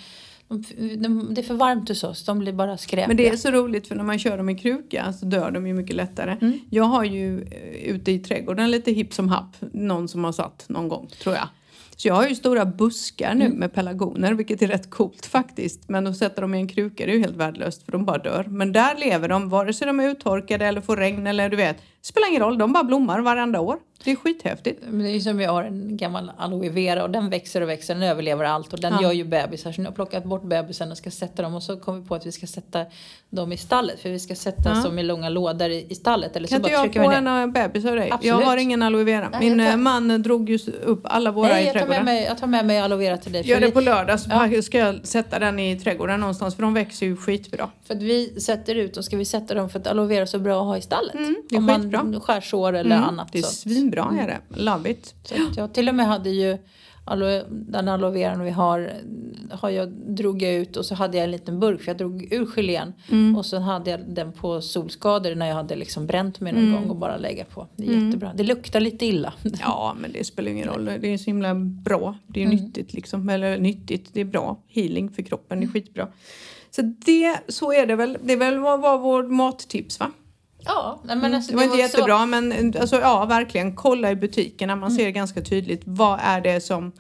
[0.49, 2.25] de, de, det är för varmt hos oss.
[2.25, 3.09] De blir bara skräpiga.
[3.09, 5.67] Men det är så roligt för när man kör dem i kruka så dör de
[5.67, 6.37] ju mycket lättare.
[6.41, 6.59] Mm.
[6.71, 10.65] Jag har ju eh, ute i trädgården lite hipp som happ, någon som har satt
[10.69, 11.49] någon gång tror jag.
[11.97, 13.59] Så jag har ju stora buskar nu Mm.
[13.59, 15.89] med pelargoner vilket är rätt coolt faktiskt.
[15.89, 18.19] Men att sätta dem i en kruka det är ju helt värdelöst för de bara
[18.19, 18.45] dör.
[18.49, 21.77] Men där lever de vare sig de är uttorkade eller får regn eller du vet.
[22.07, 23.79] Spelar ingen roll, de bara blommar varenda år.
[24.05, 24.83] Det är skithäftigt.
[24.89, 27.69] Men det är ju som vi har en gammal aloe vera och den växer och
[27.69, 29.03] växer, den överlever allt och den Ja.
[29.03, 29.73] gör ju bebisar.
[29.73, 32.09] Så nu har jag plockat bort bebisarna och ska sätta dem och så kom vi
[32.09, 32.85] på att vi ska sätta
[33.31, 34.83] dem i stallet för vi ska sätta Ja.
[34.83, 36.37] som i långa lådor i, i stallet.
[36.37, 38.11] Eller så Kan inte bara jag få en eh, bebis av dig?
[38.11, 38.41] Absolut.
[38.41, 39.29] Jag har ingen aloe vera.
[39.29, 41.81] Nej, Min jag tar- eh, man drog ju upp alla våra Nej, i jag tar,
[41.81, 42.05] med trädgården.
[42.05, 43.49] mig, jag tar med mig aloe vera till dig.
[43.49, 44.63] Gör det vi, på lördag så Ja.
[44.63, 47.71] ska jag sätta den i trädgården någonstans för de växer ju skitbra.
[47.87, 50.27] För att vi sätter ut och ska vi sätta dem för att aloe vera är
[50.27, 51.15] så bra att ha i stallet.
[51.15, 52.03] Mm, det är Om skitbra.
[52.05, 53.29] man skär sår eller Mm, annat.
[53.33, 53.49] Det är så.
[53.53, 54.63] svinbra är det.
[54.63, 55.15] Love it.
[55.25, 56.59] Så jag till och med hade ju
[57.09, 58.93] aloe, den aloe veran vi har,
[59.51, 62.33] har jag, drog jag ut och så hade jag en liten burk för jag drog
[62.33, 63.37] ur gelén Mm.
[63.37, 66.75] och så hade jag den på solskador när jag hade liksom bränt mig någon Mm.
[66.81, 67.67] gång och bara lägga på.
[67.77, 68.33] Det är jättebra.
[68.35, 69.33] Det luktar lite illa.
[69.61, 70.85] Ja, men det spelar ingen roll.
[70.85, 72.19] Det är så himla bra.
[72.27, 72.57] Det är Mm.
[72.57, 73.29] nyttigt liksom.
[73.29, 74.57] Eller nyttigt, det är bra.
[74.69, 76.09] Healing för kroppen, det är skitbra.
[76.77, 78.19] Så det, så är det väl.
[78.23, 80.11] Det är väl vad var vårt mattips va?
[80.65, 84.77] Ja, men alltså, det var inte så- jättebra men alltså, ja verkligen kolla i butikerna.
[84.77, 86.93] Man ser ganska tydligt vad är det som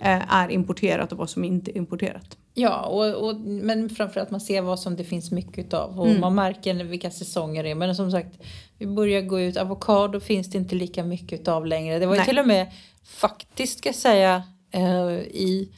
[0.00, 2.36] eh, är importerat och vad som inte är importerat.
[2.54, 6.20] Ja, och, och, men framförallt man ser vad som det finns mycket av och Mm.
[6.20, 7.74] man märker vilka säsonger det är.
[7.74, 8.42] Men som sagt,
[8.78, 9.56] vi börjar gå ut.
[9.56, 11.98] Avokado finns det inte lika mycket av längre.
[11.98, 12.28] Det var ju Nej.
[12.28, 12.66] till och med
[13.04, 15.72] faktiskt ska jag säga eh, i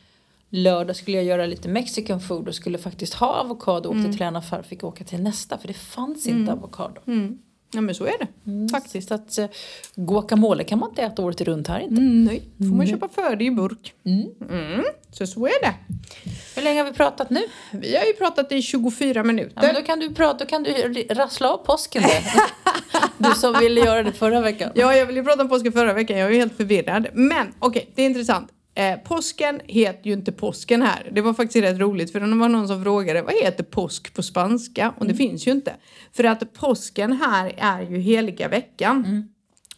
[0.54, 3.88] lördag skulle jag göra lite mexican food och skulle faktiskt ha avokado.
[3.88, 7.00] Åkte till en affär och fick åka till nästa för det fanns inte avokado.
[7.06, 7.38] Mm.
[7.74, 9.08] Ja men så är det mm, faktiskt.
[9.08, 9.46] Så att, uh,
[9.94, 12.00] guacamole kan man inte äta året runt här inte.
[12.00, 12.86] Mm, nej, får man mm.
[12.86, 13.92] köpa för det i burk.
[14.04, 14.26] Mm.
[14.50, 15.74] Mm, så så är det.
[16.56, 17.40] Hur länge har vi pratat nu?
[17.72, 19.52] Vi har ju pratat i 24 minuter.
[19.54, 20.72] Ja, men då kan du prata, då kan du
[21.10, 22.02] rassla av påsken
[23.18, 24.70] Du som ville göra det förra veckan.
[24.74, 26.18] Ja, jag ville prata om påsken förra veckan.
[26.18, 27.06] Jag är ju helt förvirrad.
[27.12, 28.53] Men okej, okay, det är intressant.
[28.74, 31.10] Eh, påsken heter ju inte påsken här.
[31.12, 34.22] Det var faktiskt rätt roligt för det var någon som frågade vad heter påsk på
[34.22, 34.94] spanska?
[34.98, 35.16] Och det mm.
[35.16, 35.76] finns ju inte.
[36.12, 39.04] För att påsken här är ju heliga veckan.
[39.04, 39.28] Mm.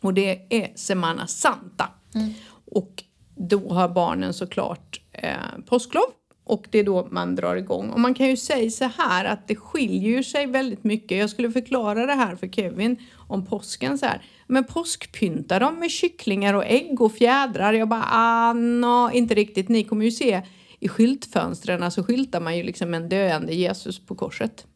[0.01, 1.89] Och det är Semana Santa.
[2.15, 2.33] Mm.
[2.73, 3.05] Och
[3.37, 5.31] då har barnen såklart eh,
[5.67, 6.05] påsklov.
[6.45, 7.91] Och det är då man drar igång.
[7.91, 11.19] Och man kan ju säga så här att det skiljer sig väldigt mycket.
[11.19, 14.23] Jag skulle förklara det här för Kevin om påsken så här.
[14.47, 17.73] Men påskpyntar de med kycklingar och ägg och fjädrar?
[17.73, 19.69] Jag bara, ah, no, inte riktigt.
[19.69, 20.43] Ni kommer ju se
[20.81, 24.67] i skyltfönstren så skyltar man ju liksom en döende Jesus på korset.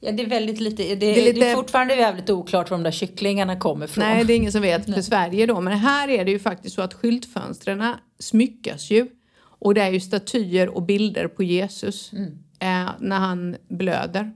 [0.00, 2.78] Ja, det är väldigt lite, det, det, är, lite, det är fortfarande jävligt oklart var
[2.78, 4.04] de där kycklingarna kommer ifrån.
[4.04, 5.60] Nej, det är ingen som vet för Sverige då.
[5.60, 7.84] Men här är det ju faktiskt så att skyltfönstren
[8.18, 9.06] smyckas ju.
[9.42, 12.24] Och det är ju statyer och bilder på Jesus mm.
[12.60, 14.32] eh, när han blöder.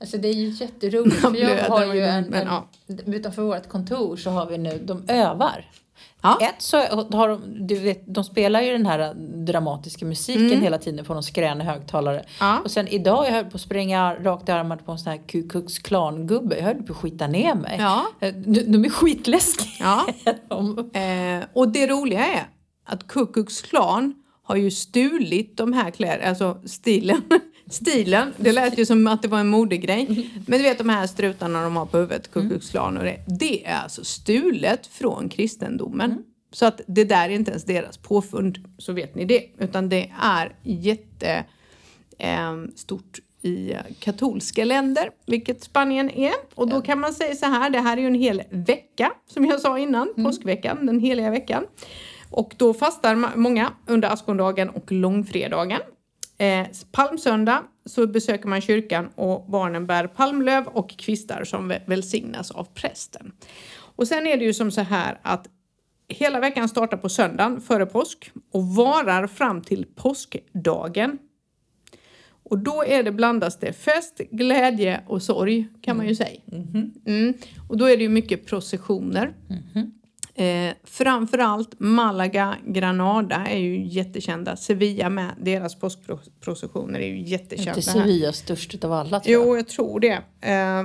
[0.00, 1.16] Alltså det är ju jätteroligt.
[1.16, 2.68] För jag har ju en, men, ja.
[3.06, 5.70] Utanför vårt kontor så har vi nu, de övar.
[6.22, 6.38] Ja.
[6.40, 6.76] Ett så
[7.16, 9.14] har de, du vet, de spelar ju den här
[9.46, 10.60] dramatiska musiken mm.
[10.60, 12.24] hela tiden på någon skränig högtalare.
[12.40, 12.60] Ja.
[12.64, 15.28] Och sen idag, jag höll på att springa rakt i armarna på en sån här
[15.28, 16.56] Ku Klux Klan-gubbe.
[16.56, 17.76] Jag höll på att skita ner mig.
[17.78, 18.06] Ja.
[18.20, 19.76] Eh, de, de är skitläskiga.
[19.80, 20.06] Ja.
[21.00, 22.46] eh, och det roliga är
[22.84, 27.22] att Ku Klux Klan har ju stulit de här kläderna, alltså stilen.
[27.70, 30.30] Stilen, det lät ju som att det var en modegrej.
[30.46, 33.24] Men du vet de här strutarna de har på huvudet, Ku Klux Klan och det.
[33.26, 36.10] Det är alltså stulet från kristendomen.
[36.10, 36.22] Mm.
[36.52, 39.44] Så att det där är inte ens deras påfund, så vet ni det.
[39.58, 41.48] Utan det är jättestort
[43.42, 46.34] eh, i katolska länder, vilket Spanien är.
[46.54, 49.44] Och då kan man säga så här, det här är ju en hel vecka, som
[49.44, 50.24] jag sa innan, mm.
[50.24, 51.64] påskveckan, den heliga veckan.
[52.30, 55.80] Och då fastar många under askondagen och långfredagen.
[56.38, 62.64] Eh, palmsöndag så besöker man kyrkan och barnen bär palmlöv och kvistar som välsignas av
[62.74, 63.32] prästen.
[63.96, 65.48] Och sen är det ju som så här att
[66.08, 71.18] hela veckan startar på söndagen före påsk och varar fram till påskdagen.
[72.48, 76.40] Och då är det blandas det fest, glädje och sorg kan man ju säga.
[76.52, 76.92] Mm.
[77.06, 77.34] Mm.
[77.68, 79.34] Och då är det ju mycket processioner.
[79.74, 79.92] Mm.
[80.38, 84.56] Eh, framförallt Malaga, Granada är ju jättekända.
[84.56, 87.70] Sevilla med, deras påskprocessioner är ju jättekända.
[87.70, 89.20] Är inte Sevilla störst av alla?
[89.20, 89.46] Tror jag.
[89.46, 90.22] Jo, jag tror det.
[90.40, 90.84] Eh,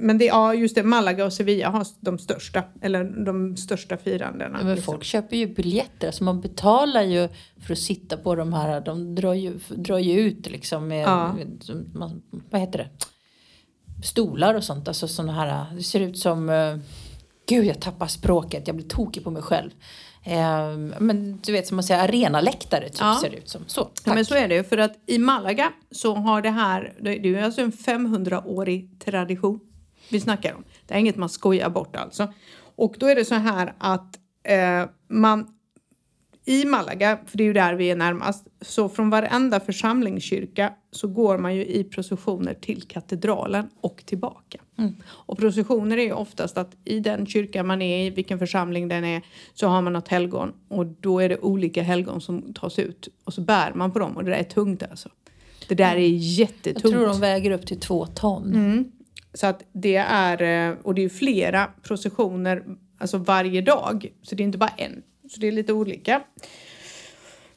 [0.00, 4.58] men det, ja, just det, Malaga och Sevilla har de största, eller de största firandena.
[4.58, 4.92] Men liksom.
[4.92, 7.28] folk köper ju biljetter, alltså man betalar ju
[7.66, 11.32] för att sitta på de här, de drar ju, drar ju ut liksom med, ja.
[11.32, 12.90] med vad heter det,
[14.06, 16.76] stolar och sånt, alltså sådana här, det ser ut som eh,
[17.48, 18.66] Gud, jag tappar språket.
[18.66, 19.70] Jag blir tokig på mig själv.
[20.24, 23.18] Eh, men du vet som man säger arenaläktare typ ja.
[23.20, 23.62] ser det ut som.
[23.66, 27.28] Så, ja, men så är det för att i Malaga så har det här, det
[27.28, 29.60] är alltså en 500-årig tradition
[30.10, 30.64] vi snackar om.
[30.86, 32.32] Det är inget man skojar bort alltså.
[32.76, 35.46] Och då är det så här att eh, man
[36.48, 41.08] i Malaga, för det är ju där vi är närmast, så från varenda församlingskyrka så
[41.08, 44.58] går man ju i processioner till katedralen och tillbaka.
[44.78, 44.94] Mm.
[45.06, 49.04] Och processioner är ju oftast att i den kyrka man är i, vilken församling den
[49.04, 49.22] är,
[49.54, 53.34] så har man något helgon och då är det olika helgon som tas ut och
[53.34, 55.08] så bär man på dem och det där är tungt alltså.
[55.68, 56.84] Det där är jättetungt.
[56.84, 58.54] Jag tror de väger upp till två ton.
[58.54, 58.92] Mm.
[59.34, 62.64] Så att det är, eh, och det är flera processioner
[62.98, 65.02] alltså varje dag, så det är inte bara en.
[65.28, 66.22] Så det är lite olika.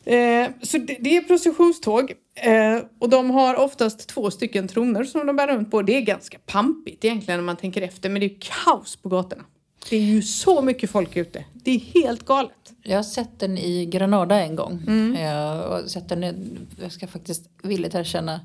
[0.06, 5.28] Eh, så det, det, är processionståg eh, och de har oftast två stycken troner som
[5.28, 5.82] de bär runt på.
[5.82, 9.44] Det är ganska pampigt egentligen när man tänker efter men det är kaos på gatorna.
[9.90, 11.46] Det är ju så mycket folk ute.
[11.54, 12.74] Det är helt galet.
[12.84, 14.84] Jag har sett den i Granada en gång.
[14.88, 15.22] Mm.
[15.22, 18.42] Jag, eh, sett den, jag ska faktiskt villigt erkänna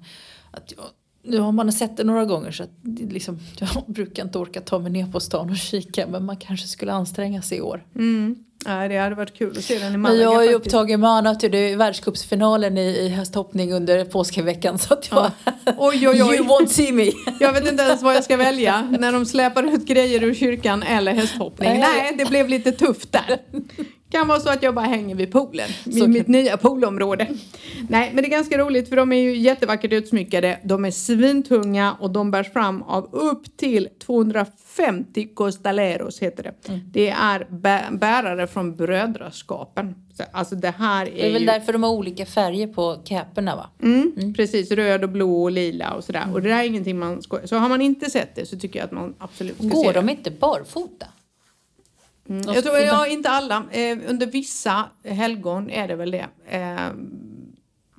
[0.50, 0.84] att jag
[1.26, 2.70] nu har man sett det några gånger så att
[3.10, 6.68] liksom, jag brukar inte orka ta mig ner på stan och kika men man kanske
[6.68, 7.84] skulle anstränga sig i år.
[7.94, 8.36] Mm.
[8.64, 10.20] Ja, det hade varit kul att se den i Malaga.
[10.20, 11.40] Jag är upptagen med annat.
[11.40, 15.30] Det är världscupsfinalen i, i hästhoppning under påskveckan så att jag...
[15.44, 15.52] Ja.
[15.78, 16.36] Oj, oj, oj.
[16.36, 17.12] You won't see me.
[17.40, 18.96] Jag vet inte ens vad jag ska välja.
[18.98, 21.68] När de släpar ut grejer ur kyrkan eller hästhoppning.
[21.68, 23.38] Nej, Nej det blev lite tufft där.
[24.10, 27.28] Kan vara så att jag bara hänger vid poolen, vid mitt nya poolområde.
[27.88, 30.60] Nej, men det är ganska roligt för de är ju jättevackert utsmyckade.
[30.64, 36.68] De är svintunga och de bärs fram av upp till 250 costaleros heter det.
[36.68, 36.80] Mm.
[36.92, 37.46] Det är
[37.98, 39.94] bärare från brödraskapen.
[40.16, 41.46] Så, alltså det här är Det är väl ju...
[41.46, 43.70] därför de har olika färger på käporna va?
[43.82, 44.34] Mm, mm.
[44.34, 46.24] Precis, röd och blå och lila och sådär.
[46.32, 47.46] Och det där är ingenting man skojar.
[47.46, 49.92] Så har man inte sett det så tycker jag att man absolut ska Går se
[49.92, 50.12] de det.
[50.12, 51.06] inte barfota?
[52.28, 52.54] Mm.
[52.54, 53.64] Jag tror, ja, inte alla.
[53.70, 56.26] Eh, under vissa helgon är det väl det.
[56.48, 56.90] Eh,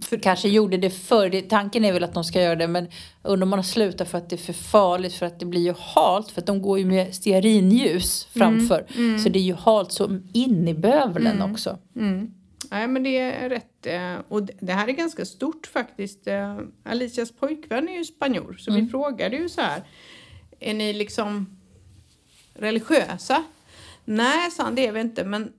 [0.01, 0.17] för...
[0.17, 1.41] Kanske gjorde det förr.
[1.49, 2.87] Tanken är väl att de ska göra det men
[3.23, 5.61] undrar om man har slutat för att det är för farligt för att det blir
[5.61, 8.85] ju halt för att de går ju med stearinljus framför.
[8.95, 9.09] Mm.
[9.09, 9.19] Mm.
[9.19, 11.51] Så det är ju halt så in i bövelen mm.
[11.51, 11.77] också.
[11.95, 12.33] Mm.
[12.71, 13.85] Nej men det är rätt.
[13.85, 16.27] Eh, och det här är ganska stort faktiskt.
[16.27, 18.89] Eh, Alicias pojkvän är ju spanjor så vi mm.
[18.89, 19.83] frågade ju så här.
[20.59, 21.59] Är ni liksom
[22.53, 23.43] religiösa?
[24.09, 25.53] Nej, sa han, det är vi inte, men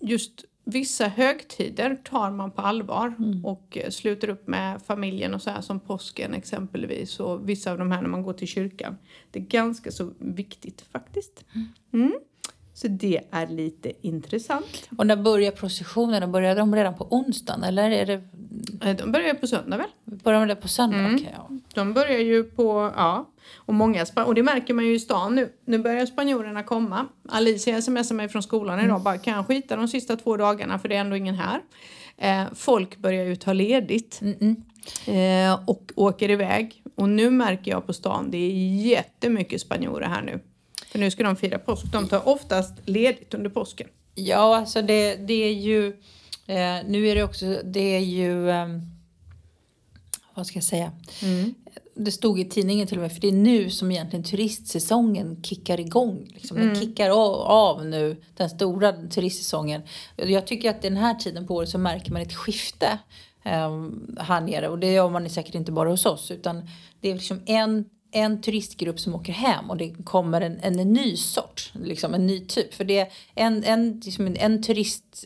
[0.00, 3.44] just vissa högtider tar man på allvar mm.
[3.44, 7.78] och eh, sluter upp med familjen och så här som påsken exempelvis och vissa av
[7.78, 8.96] de här när man går till kyrkan.
[9.30, 11.44] Det är ganska så viktigt faktiskt.
[11.92, 12.12] Mm.
[12.74, 12.98] Mm.
[12.98, 14.88] Så det är lite intressant.
[14.98, 16.26] Och när börjar processionerna?
[16.26, 18.22] Börjar de redan på onsdagen eller är det?
[18.82, 19.88] Eh, de börjar på söndag väl?
[20.04, 20.98] Börjar de på söndag?
[20.98, 21.14] Mm.
[21.14, 21.48] Okay, ja.
[21.74, 23.30] De börjar ju på, ja.
[23.54, 25.52] Och, många, och det märker man ju i stan nu.
[25.64, 27.06] Nu börjar spanjorerna komma.
[27.28, 29.02] Alicia smsar mig från skolan idag mm.
[29.02, 31.60] bara, kan jag skita de sista två dagarna för det är ändå ingen här.
[32.16, 34.20] Eh, folk börjar ju ta ledigt.
[35.06, 36.82] Eh, och åker iväg.
[36.94, 38.50] Och nu märker jag på stan, det är
[38.86, 40.40] jättemycket spanjorer här nu.
[40.94, 41.84] För nu ska de fira påsk.
[41.92, 43.88] De tar oftast ledigt under påsken.
[44.14, 45.86] Ja, alltså det, det är ju...
[46.46, 47.60] Eh, nu är det också...
[47.64, 48.50] Det är ju...
[48.50, 48.66] Eh,
[50.34, 50.92] vad ska jag säga?
[51.22, 51.54] Mm.
[51.94, 55.80] Det stod i tidningen till och med, för det är nu som egentligen turistsäsongen kickar
[55.80, 56.26] igång.
[56.34, 56.56] Liksom.
[56.56, 56.80] Den mm.
[56.80, 59.82] kickar av, av, nu, den stora turistsäsongen.
[60.16, 62.98] Jag tycker att den här tiden på året så märker man ett skifte
[63.42, 64.68] eh, här nere.
[64.68, 66.68] Och det gör man säkert inte bara hos oss, utan
[67.00, 70.92] det är liksom en en turistgrupp som åker hem och det kommer en, en, en
[70.92, 72.74] ny sort, liksom en ny typ.
[72.74, 75.24] För det är en, en, liksom en turist,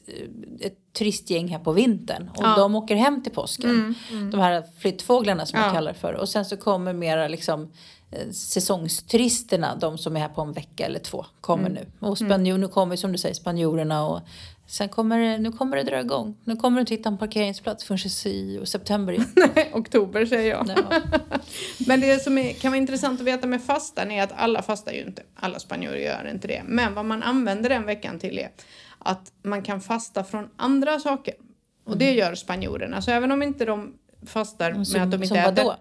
[0.60, 2.56] ett turistgäng här på vintern och ja.
[2.56, 3.70] de åker hem till påsken.
[3.70, 4.30] Mm, mm.
[4.30, 5.64] De här flyttfåglarna som ja.
[5.64, 6.12] jag kallar för.
[6.12, 7.72] Och sen så kommer mera liksom
[8.10, 11.72] eh, säsongsturisterna, de som är här på en vecka eller två, kommer mm.
[11.72, 12.06] nu.
[12.06, 12.60] Och spanjor, mm.
[12.60, 14.20] nu kommer som du säger spanjorerna och
[14.70, 16.36] Sen kommer det, nu kommer det dra igång.
[16.44, 19.32] Nu kommer du inte hitta en parkeringsplats förrän i september igen.
[19.54, 20.70] Nej, oktober säger jag.
[20.76, 21.00] Ja.
[21.86, 24.92] Men det som är, kan vara intressant att veta med fastan är att alla fastar
[24.92, 25.22] ju inte.
[25.34, 26.62] Alla spanjorer gör inte det.
[26.66, 28.50] Men vad man använder den veckan till är
[28.98, 31.34] att man kan fasta från andra saker.
[31.84, 32.18] Och det mm.
[32.18, 33.02] gör spanjorerna.
[33.02, 33.94] Så även om inte de
[34.26, 35.64] fastar som, med att de inte äter.
[35.64, 35.76] Vadå?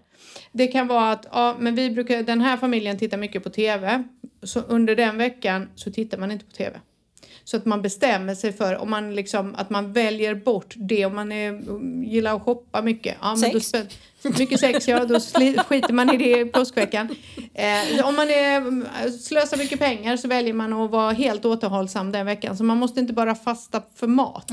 [0.52, 4.04] Det kan vara att ja, men vi brukar, den här familjen tittar mycket på TV.
[4.42, 6.80] Så under den veckan så tittar man inte på TV.
[7.48, 11.14] Så att man bestämmer sig för om man liksom, att man väljer bort det om
[11.14, 11.60] man är,
[12.04, 13.16] gillar att shoppa mycket.
[13.20, 13.72] Ja, men sex?
[13.72, 13.78] Då,
[14.22, 15.20] mycket sex, ja då
[15.64, 17.08] skiter man i det i påskveckan.
[17.54, 22.26] Eh, om man är, slösar mycket pengar så väljer man att vara helt återhållsam den
[22.26, 22.56] veckan.
[22.56, 24.50] Så man måste inte bara fasta för mat.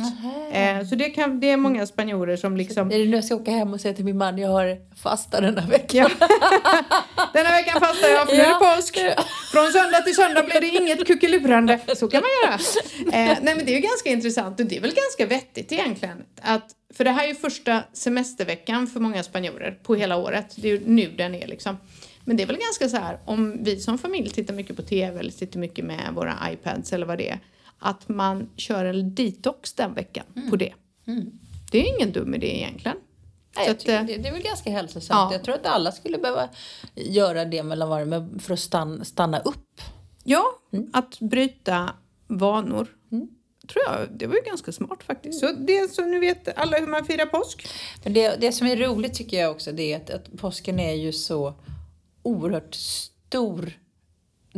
[0.52, 2.92] Eh, så det, kan, det är många spanjorer som liksom...
[2.92, 5.42] Är det nu jag ska åka hem och säga till min man jag har fasta
[5.42, 6.10] denna veckan?
[6.20, 6.28] Ja.
[7.34, 9.00] denna veckan fastar jag för nu är det påsk.
[9.52, 11.80] Från söndag till söndag blir det inget kuckelurande.
[11.96, 12.60] Så kan man göra.
[13.00, 16.24] Eh, nej men det är ju ganska intressant och det är väl ganska vettigt egentligen.
[16.42, 16.66] Att,
[16.96, 20.54] för det här är ju första semesterveckan för många spanjorer på hela året.
[20.56, 21.78] Det är ju nu den är liksom.
[22.26, 25.20] Men det är väl ganska så här om vi som familj tittar mycket på TV
[25.20, 27.40] eller sitter mycket med våra iPads eller vad det är.
[27.80, 30.50] Att man kör en detox den veckan mm.
[30.50, 30.74] på det.
[31.08, 31.32] Mm.
[31.72, 32.98] Det är ingen dum idé egentligen.
[33.56, 35.32] Nej, att, det, det, är väl ganska hälsosamt.
[35.32, 35.34] Ja.
[35.34, 36.50] Jag tror att alla skulle behöva
[36.96, 39.82] göra det mellan varje för att stanna, stanna upp.
[40.24, 40.90] Ja, mm.
[40.94, 41.90] att bryta
[42.28, 42.88] vanor.
[43.68, 45.40] Tror jag, det var ju ganska smart faktiskt.
[45.40, 47.68] Så det så nu vet alla hur man firar påsk.
[48.04, 50.94] Men det, det som är roligt tycker jag också det är att, att påsken är
[50.94, 51.54] ju så
[52.24, 53.74] oerhört stor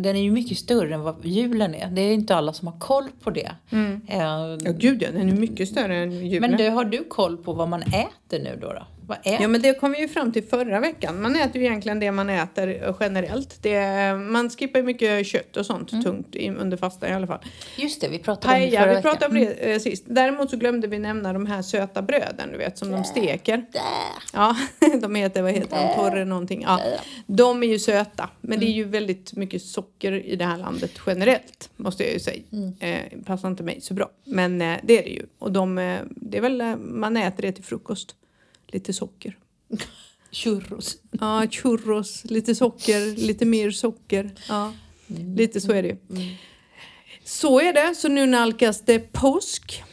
[0.01, 1.87] den är ju mycket större än vad julen är.
[1.87, 3.51] Det är inte alla som har koll på det.
[3.69, 4.01] Mm.
[4.09, 6.51] Uh, ja, gud ja, den är mycket större än julen.
[6.51, 8.73] Men du, har du koll på vad man äter nu då?
[8.73, 8.87] då?
[9.07, 9.37] Vad äter?
[9.41, 11.21] Ja men det kom vi ju fram till förra veckan.
[11.21, 13.63] Man äter ju egentligen det man äter generellt.
[13.63, 16.03] Det, man skippar ju mycket kött och sånt mm.
[16.03, 17.39] tungt i, under fastan i alla fall.
[17.77, 19.71] Just det, vi pratade Paella, om det förra vi pratade om det mm.
[19.71, 20.03] eh, sist.
[20.07, 23.65] Däremot så glömde vi nämna de här söta bröden du vet som de steker.
[24.33, 24.55] Ja,
[25.01, 26.61] de heter, vad heter de, torre någonting.
[26.61, 26.81] Ja,
[27.27, 28.29] de är ju söta.
[28.41, 28.91] Men det är ju mm.
[28.91, 32.41] väldigt mycket socker i det här landet generellt måste jag ju säga.
[32.51, 32.73] Mm.
[32.79, 34.09] Eh, passar inte mig så bra.
[34.23, 35.25] Men eh, det är det ju.
[35.39, 38.15] Och de, eh, det är väl, eh, man äter det till frukost
[38.67, 39.37] lite socker.
[40.31, 40.97] Churros.
[41.11, 44.31] Ja, churros, lite socker, lite mer socker.
[44.49, 44.73] Ja,
[45.09, 45.35] mm.
[45.35, 45.97] lite så är det ju.
[46.09, 46.35] Mm.
[47.23, 47.95] Så är det.
[47.95, 49.83] Så nu nalkas det påsk.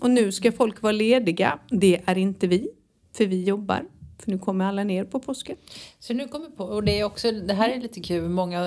[0.00, 1.58] Och nu ska folk vara lediga.
[1.70, 2.68] Det är inte vi,
[3.16, 3.84] för vi jobbar.
[4.22, 5.56] För nu kommer alla ner på påsken.
[5.98, 8.60] Så nu kommer på, och det är också, det här är lite kul, många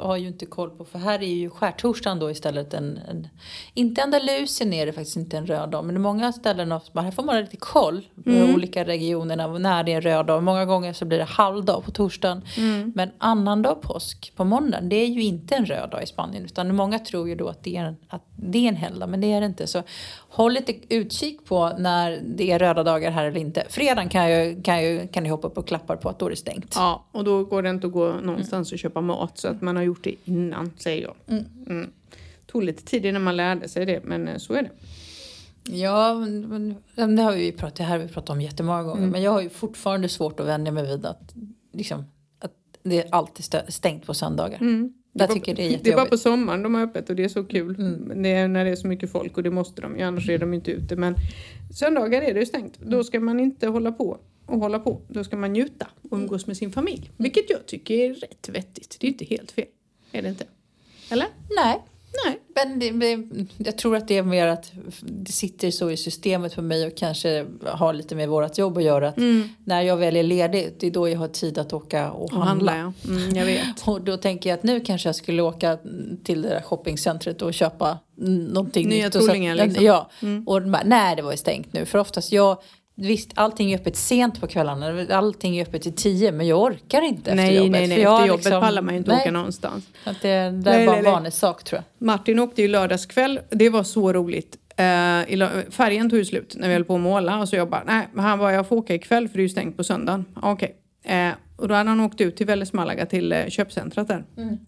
[0.00, 3.28] har ju inte koll på, för här är ju skärtorsdagen då istället en, en
[3.74, 7.40] inte Andalusien är det faktiskt inte en röd dag, men många ställen, här får man
[7.40, 8.54] lite koll på mm.
[8.54, 10.42] olika regionerna när det är en röd dag.
[10.42, 12.92] Många gånger så blir det halvdag på torsdagen, mm.
[12.94, 16.76] men annandag påsk på måndagen, det är ju inte en röd dag i Spanien, utan
[16.76, 19.32] många tror ju då att det är en, att det är en helgdag, men det
[19.32, 19.66] är det inte.
[19.66, 19.82] Så
[20.28, 23.64] håll lite utkik på när det är röda dagar här eller inte.
[23.68, 26.30] Fredagen kan, jag, kan, jag, kan ni hoppa upp och klappar på att då är
[26.30, 26.72] det stängt.
[26.74, 28.74] Ja, och då går det inte att gå någonstans mm.
[28.74, 31.14] och köpa mat så att man har gjort det innan, säger jag.
[31.26, 31.44] Mm.
[31.66, 31.90] Mm.
[32.46, 34.70] Tog lite tid innan man lärde sig det, men eh, så är det.
[35.70, 36.26] Ja,
[36.94, 38.98] det har vi pratat, det här har vi pratat om jättemånga gånger.
[38.98, 39.10] Mm.
[39.10, 41.34] Men jag har ju fortfarande svårt att vänja mig vid att,
[41.72, 42.04] liksom,
[42.38, 44.58] att det är alltid stängt på söndagar.
[44.60, 44.94] Mm.
[45.12, 47.28] Jag tycker det är Det är bara på sommaren de har öppet och det är
[47.28, 47.76] så kul.
[47.78, 48.22] Mm.
[48.22, 50.38] Det är när det är så mycket folk och det måste de ju, annars är
[50.38, 50.96] de inte ute.
[50.96, 51.14] Men
[51.74, 52.78] söndagar är det ju stängt.
[52.80, 55.00] Då ska man inte hålla på och hålla på.
[55.08, 57.10] Då ska man njuta och umgås med sin familj.
[57.16, 58.96] Vilket jag tycker är rätt vettigt.
[59.00, 59.66] Det är inte helt fel.
[60.12, 60.44] Är det inte?
[61.10, 61.26] Eller?
[61.56, 61.82] Nej.
[62.24, 62.40] Nej.
[62.54, 63.18] Men det,
[63.64, 64.72] jag tror att det är mer att
[65.02, 68.84] det sitter så i systemet för mig och kanske har lite med vårt jobb att
[68.84, 69.08] göra.
[69.08, 69.48] Att mm.
[69.64, 72.72] När jag väljer ledigt, det är då jag har tid att åka och, och handla.
[72.72, 73.10] handla ja.
[73.10, 73.82] mm, jag vet.
[73.86, 75.78] och då tänker jag att nu kanske jag skulle åka
[76.24, 79.32] till det där shoppingcentret och köpa någonting Nya nytt.
[79.32, 79.84] Nya liksom.
[79.84, 80.48] Ja, mm.
[80.48, 81.86] och nej det var ju stängt nu.
[81.86, 82.58] För oftast jag
[82.96, 85.06] Visst, allting är öppet sent på kvällarna.
[85.10, 87.72] Allting är öppet till tio, men jag orkar inte nej, efter jobbet.
[87.72, 88.04] Nej, nej, nej.
[88.04, 89.20] Efter jobbet liksom, pallar man ju inte nej.
[89.20, 89.88] åka någonstans.
[90.04, 92.06] Att det, det nej, var en vanlig sak tror jag.
[92.06, 93.40] Martin åkte ju lördagskväll.
[93.50, 94.56] Det var så roligt.
[94.80, 97.82] Uh, färgen tog ju slut när vi höll på att måla och så jag bara,
[97.86, 100.24] nej, han bara, jag får åka ikväll för det är ju stängt på söndagen.
[100.42, 100.76] Okej.
[101.04, 101.28] Okay.
[101.28, 104.24] Uh, och då hade han åkt ut till Vällers Malaga till uh, köpcentret där.
[104.36, 104.58] Mm.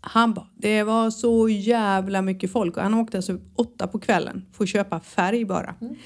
[0.00, 4.46] Han bara, det var så jävla mycket folk och han åkte alltså åtta på kvällen
[4.52, 5.74] för att köpa färg bara.
[5.80, 5.96] Mm,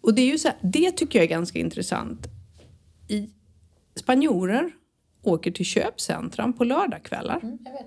[0.00, 2.26] och det är ju så här, det tycker jag är ganska intressant.
[3.08, 3.30] I
[3.94, 4.70] spanjorer
[5.22, 7.40] åker till köpcentran på lördagskvällar.
[7.42, 7.86] Mm, jag vet.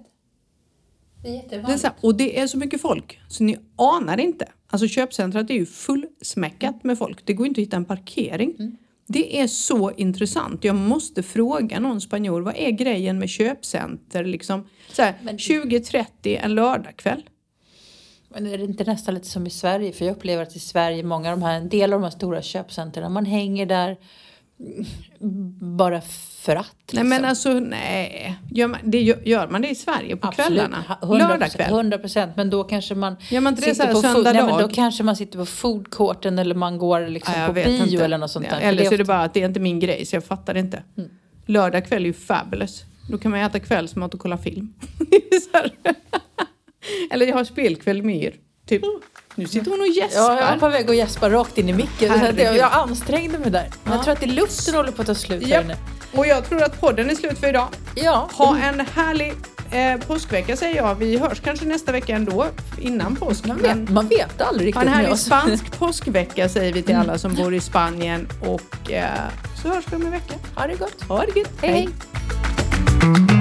[1.24, 1.82] Det är jättevanligt.
[1.82, 4.46] Det är här, och det är så mycket folk så ni anar inte.
[4.68, 7.26] Alltså köpcentrat är ju fullsmäckat med folk.
[7.26, 8.56] Det går inte att hitta en parkering.
[8.60, 8.78] Mm.
[9.12, 10.64] Det är så intressant.
[10.64, 14.68] Jag måste fråga någon spanjor, vad är grejen med köpcenter liksom?
[14.92, 17.24] Så här, 20.30 en lördagkväll.
[18.30, 19.92] Men är det inte nästan lite som i Sverige?
[19.92, 22.12] För jag upplever att i Sverige, många av de här, en del av de här
[22.12, 23.98] stora köpcentren, man hänger där
[25.60, 26.02] bara
[26.42, 26.76] för att.
[26.88, 27.10] Liksom.
[27.10, 28.40] Nej men alltså nej.
[28.52, 30.48] Gör man det, gör man det i Sverige på Absolut.
[30.48, 30.98] kvällarna?
[31.02, 31.70] Lördagkväll?
[31.70, 32.32] 100 procent.
[32.36, 35.04] Men då kanske man gör man inte det sitter på food, nej, men Då kanske
[35.04, 38.06] man sitter på foodcourten eller man går liksom ja, på bio inte.
[38.06, 38.60] eller något sånt där.
[38.60, 40.84] eller så är det bara att det är inte min grej så jag fattar inte.
[40.98, 41.10] Mm.
[41.46, 42.84] Lördag kväll är ju fabulous.
[43.10, 44.74] Då kan man äta kvällsmat och kolla film.
[47.12, 48.34] eller jag har spelkväll med er.
[48.66, 48.82] Typ.
[49.36, 50.22] Nu sitter hon och gäspar.
[50.22, 52.12] Ja, jag är på väg att gäspa rakt in i micken.
[52.12, 52.56] Herregud.
[52.56, 53.70] Jag ansträngde mig där.
[53.84, 53.96] Men ja.
[53.96, 55.78] jag tror att det luften håller på att ta slut här inne.
[56.12, 57.68] Och jag tror att podden är slut för idag.
[57.96, 58.30] Ja.
[58.34, 59.34] Ha en härlig
[59.72, 60.96] eh, påskvecka säger jag.
[60.96, 62.46] Vi hörs kanske nästa vecka ändå,
[62.82, 63.46] innan påsk.
[63.46, 67.18] Man vet, man vet aldrig riktigt Ha en härlig spansk påskvecka säger vi till alla
[67.18, 68.28] som bor i Spanien.
[68.42, 69.10] Och eh,
[69.62, 70.34] så hörs vi om en vecka.
[70.56, 71.04] Ha det gott.
[71.08, 71.52] Ha det gott.
[71.62, 71.72] hej.
[71.72, 73.39] hej.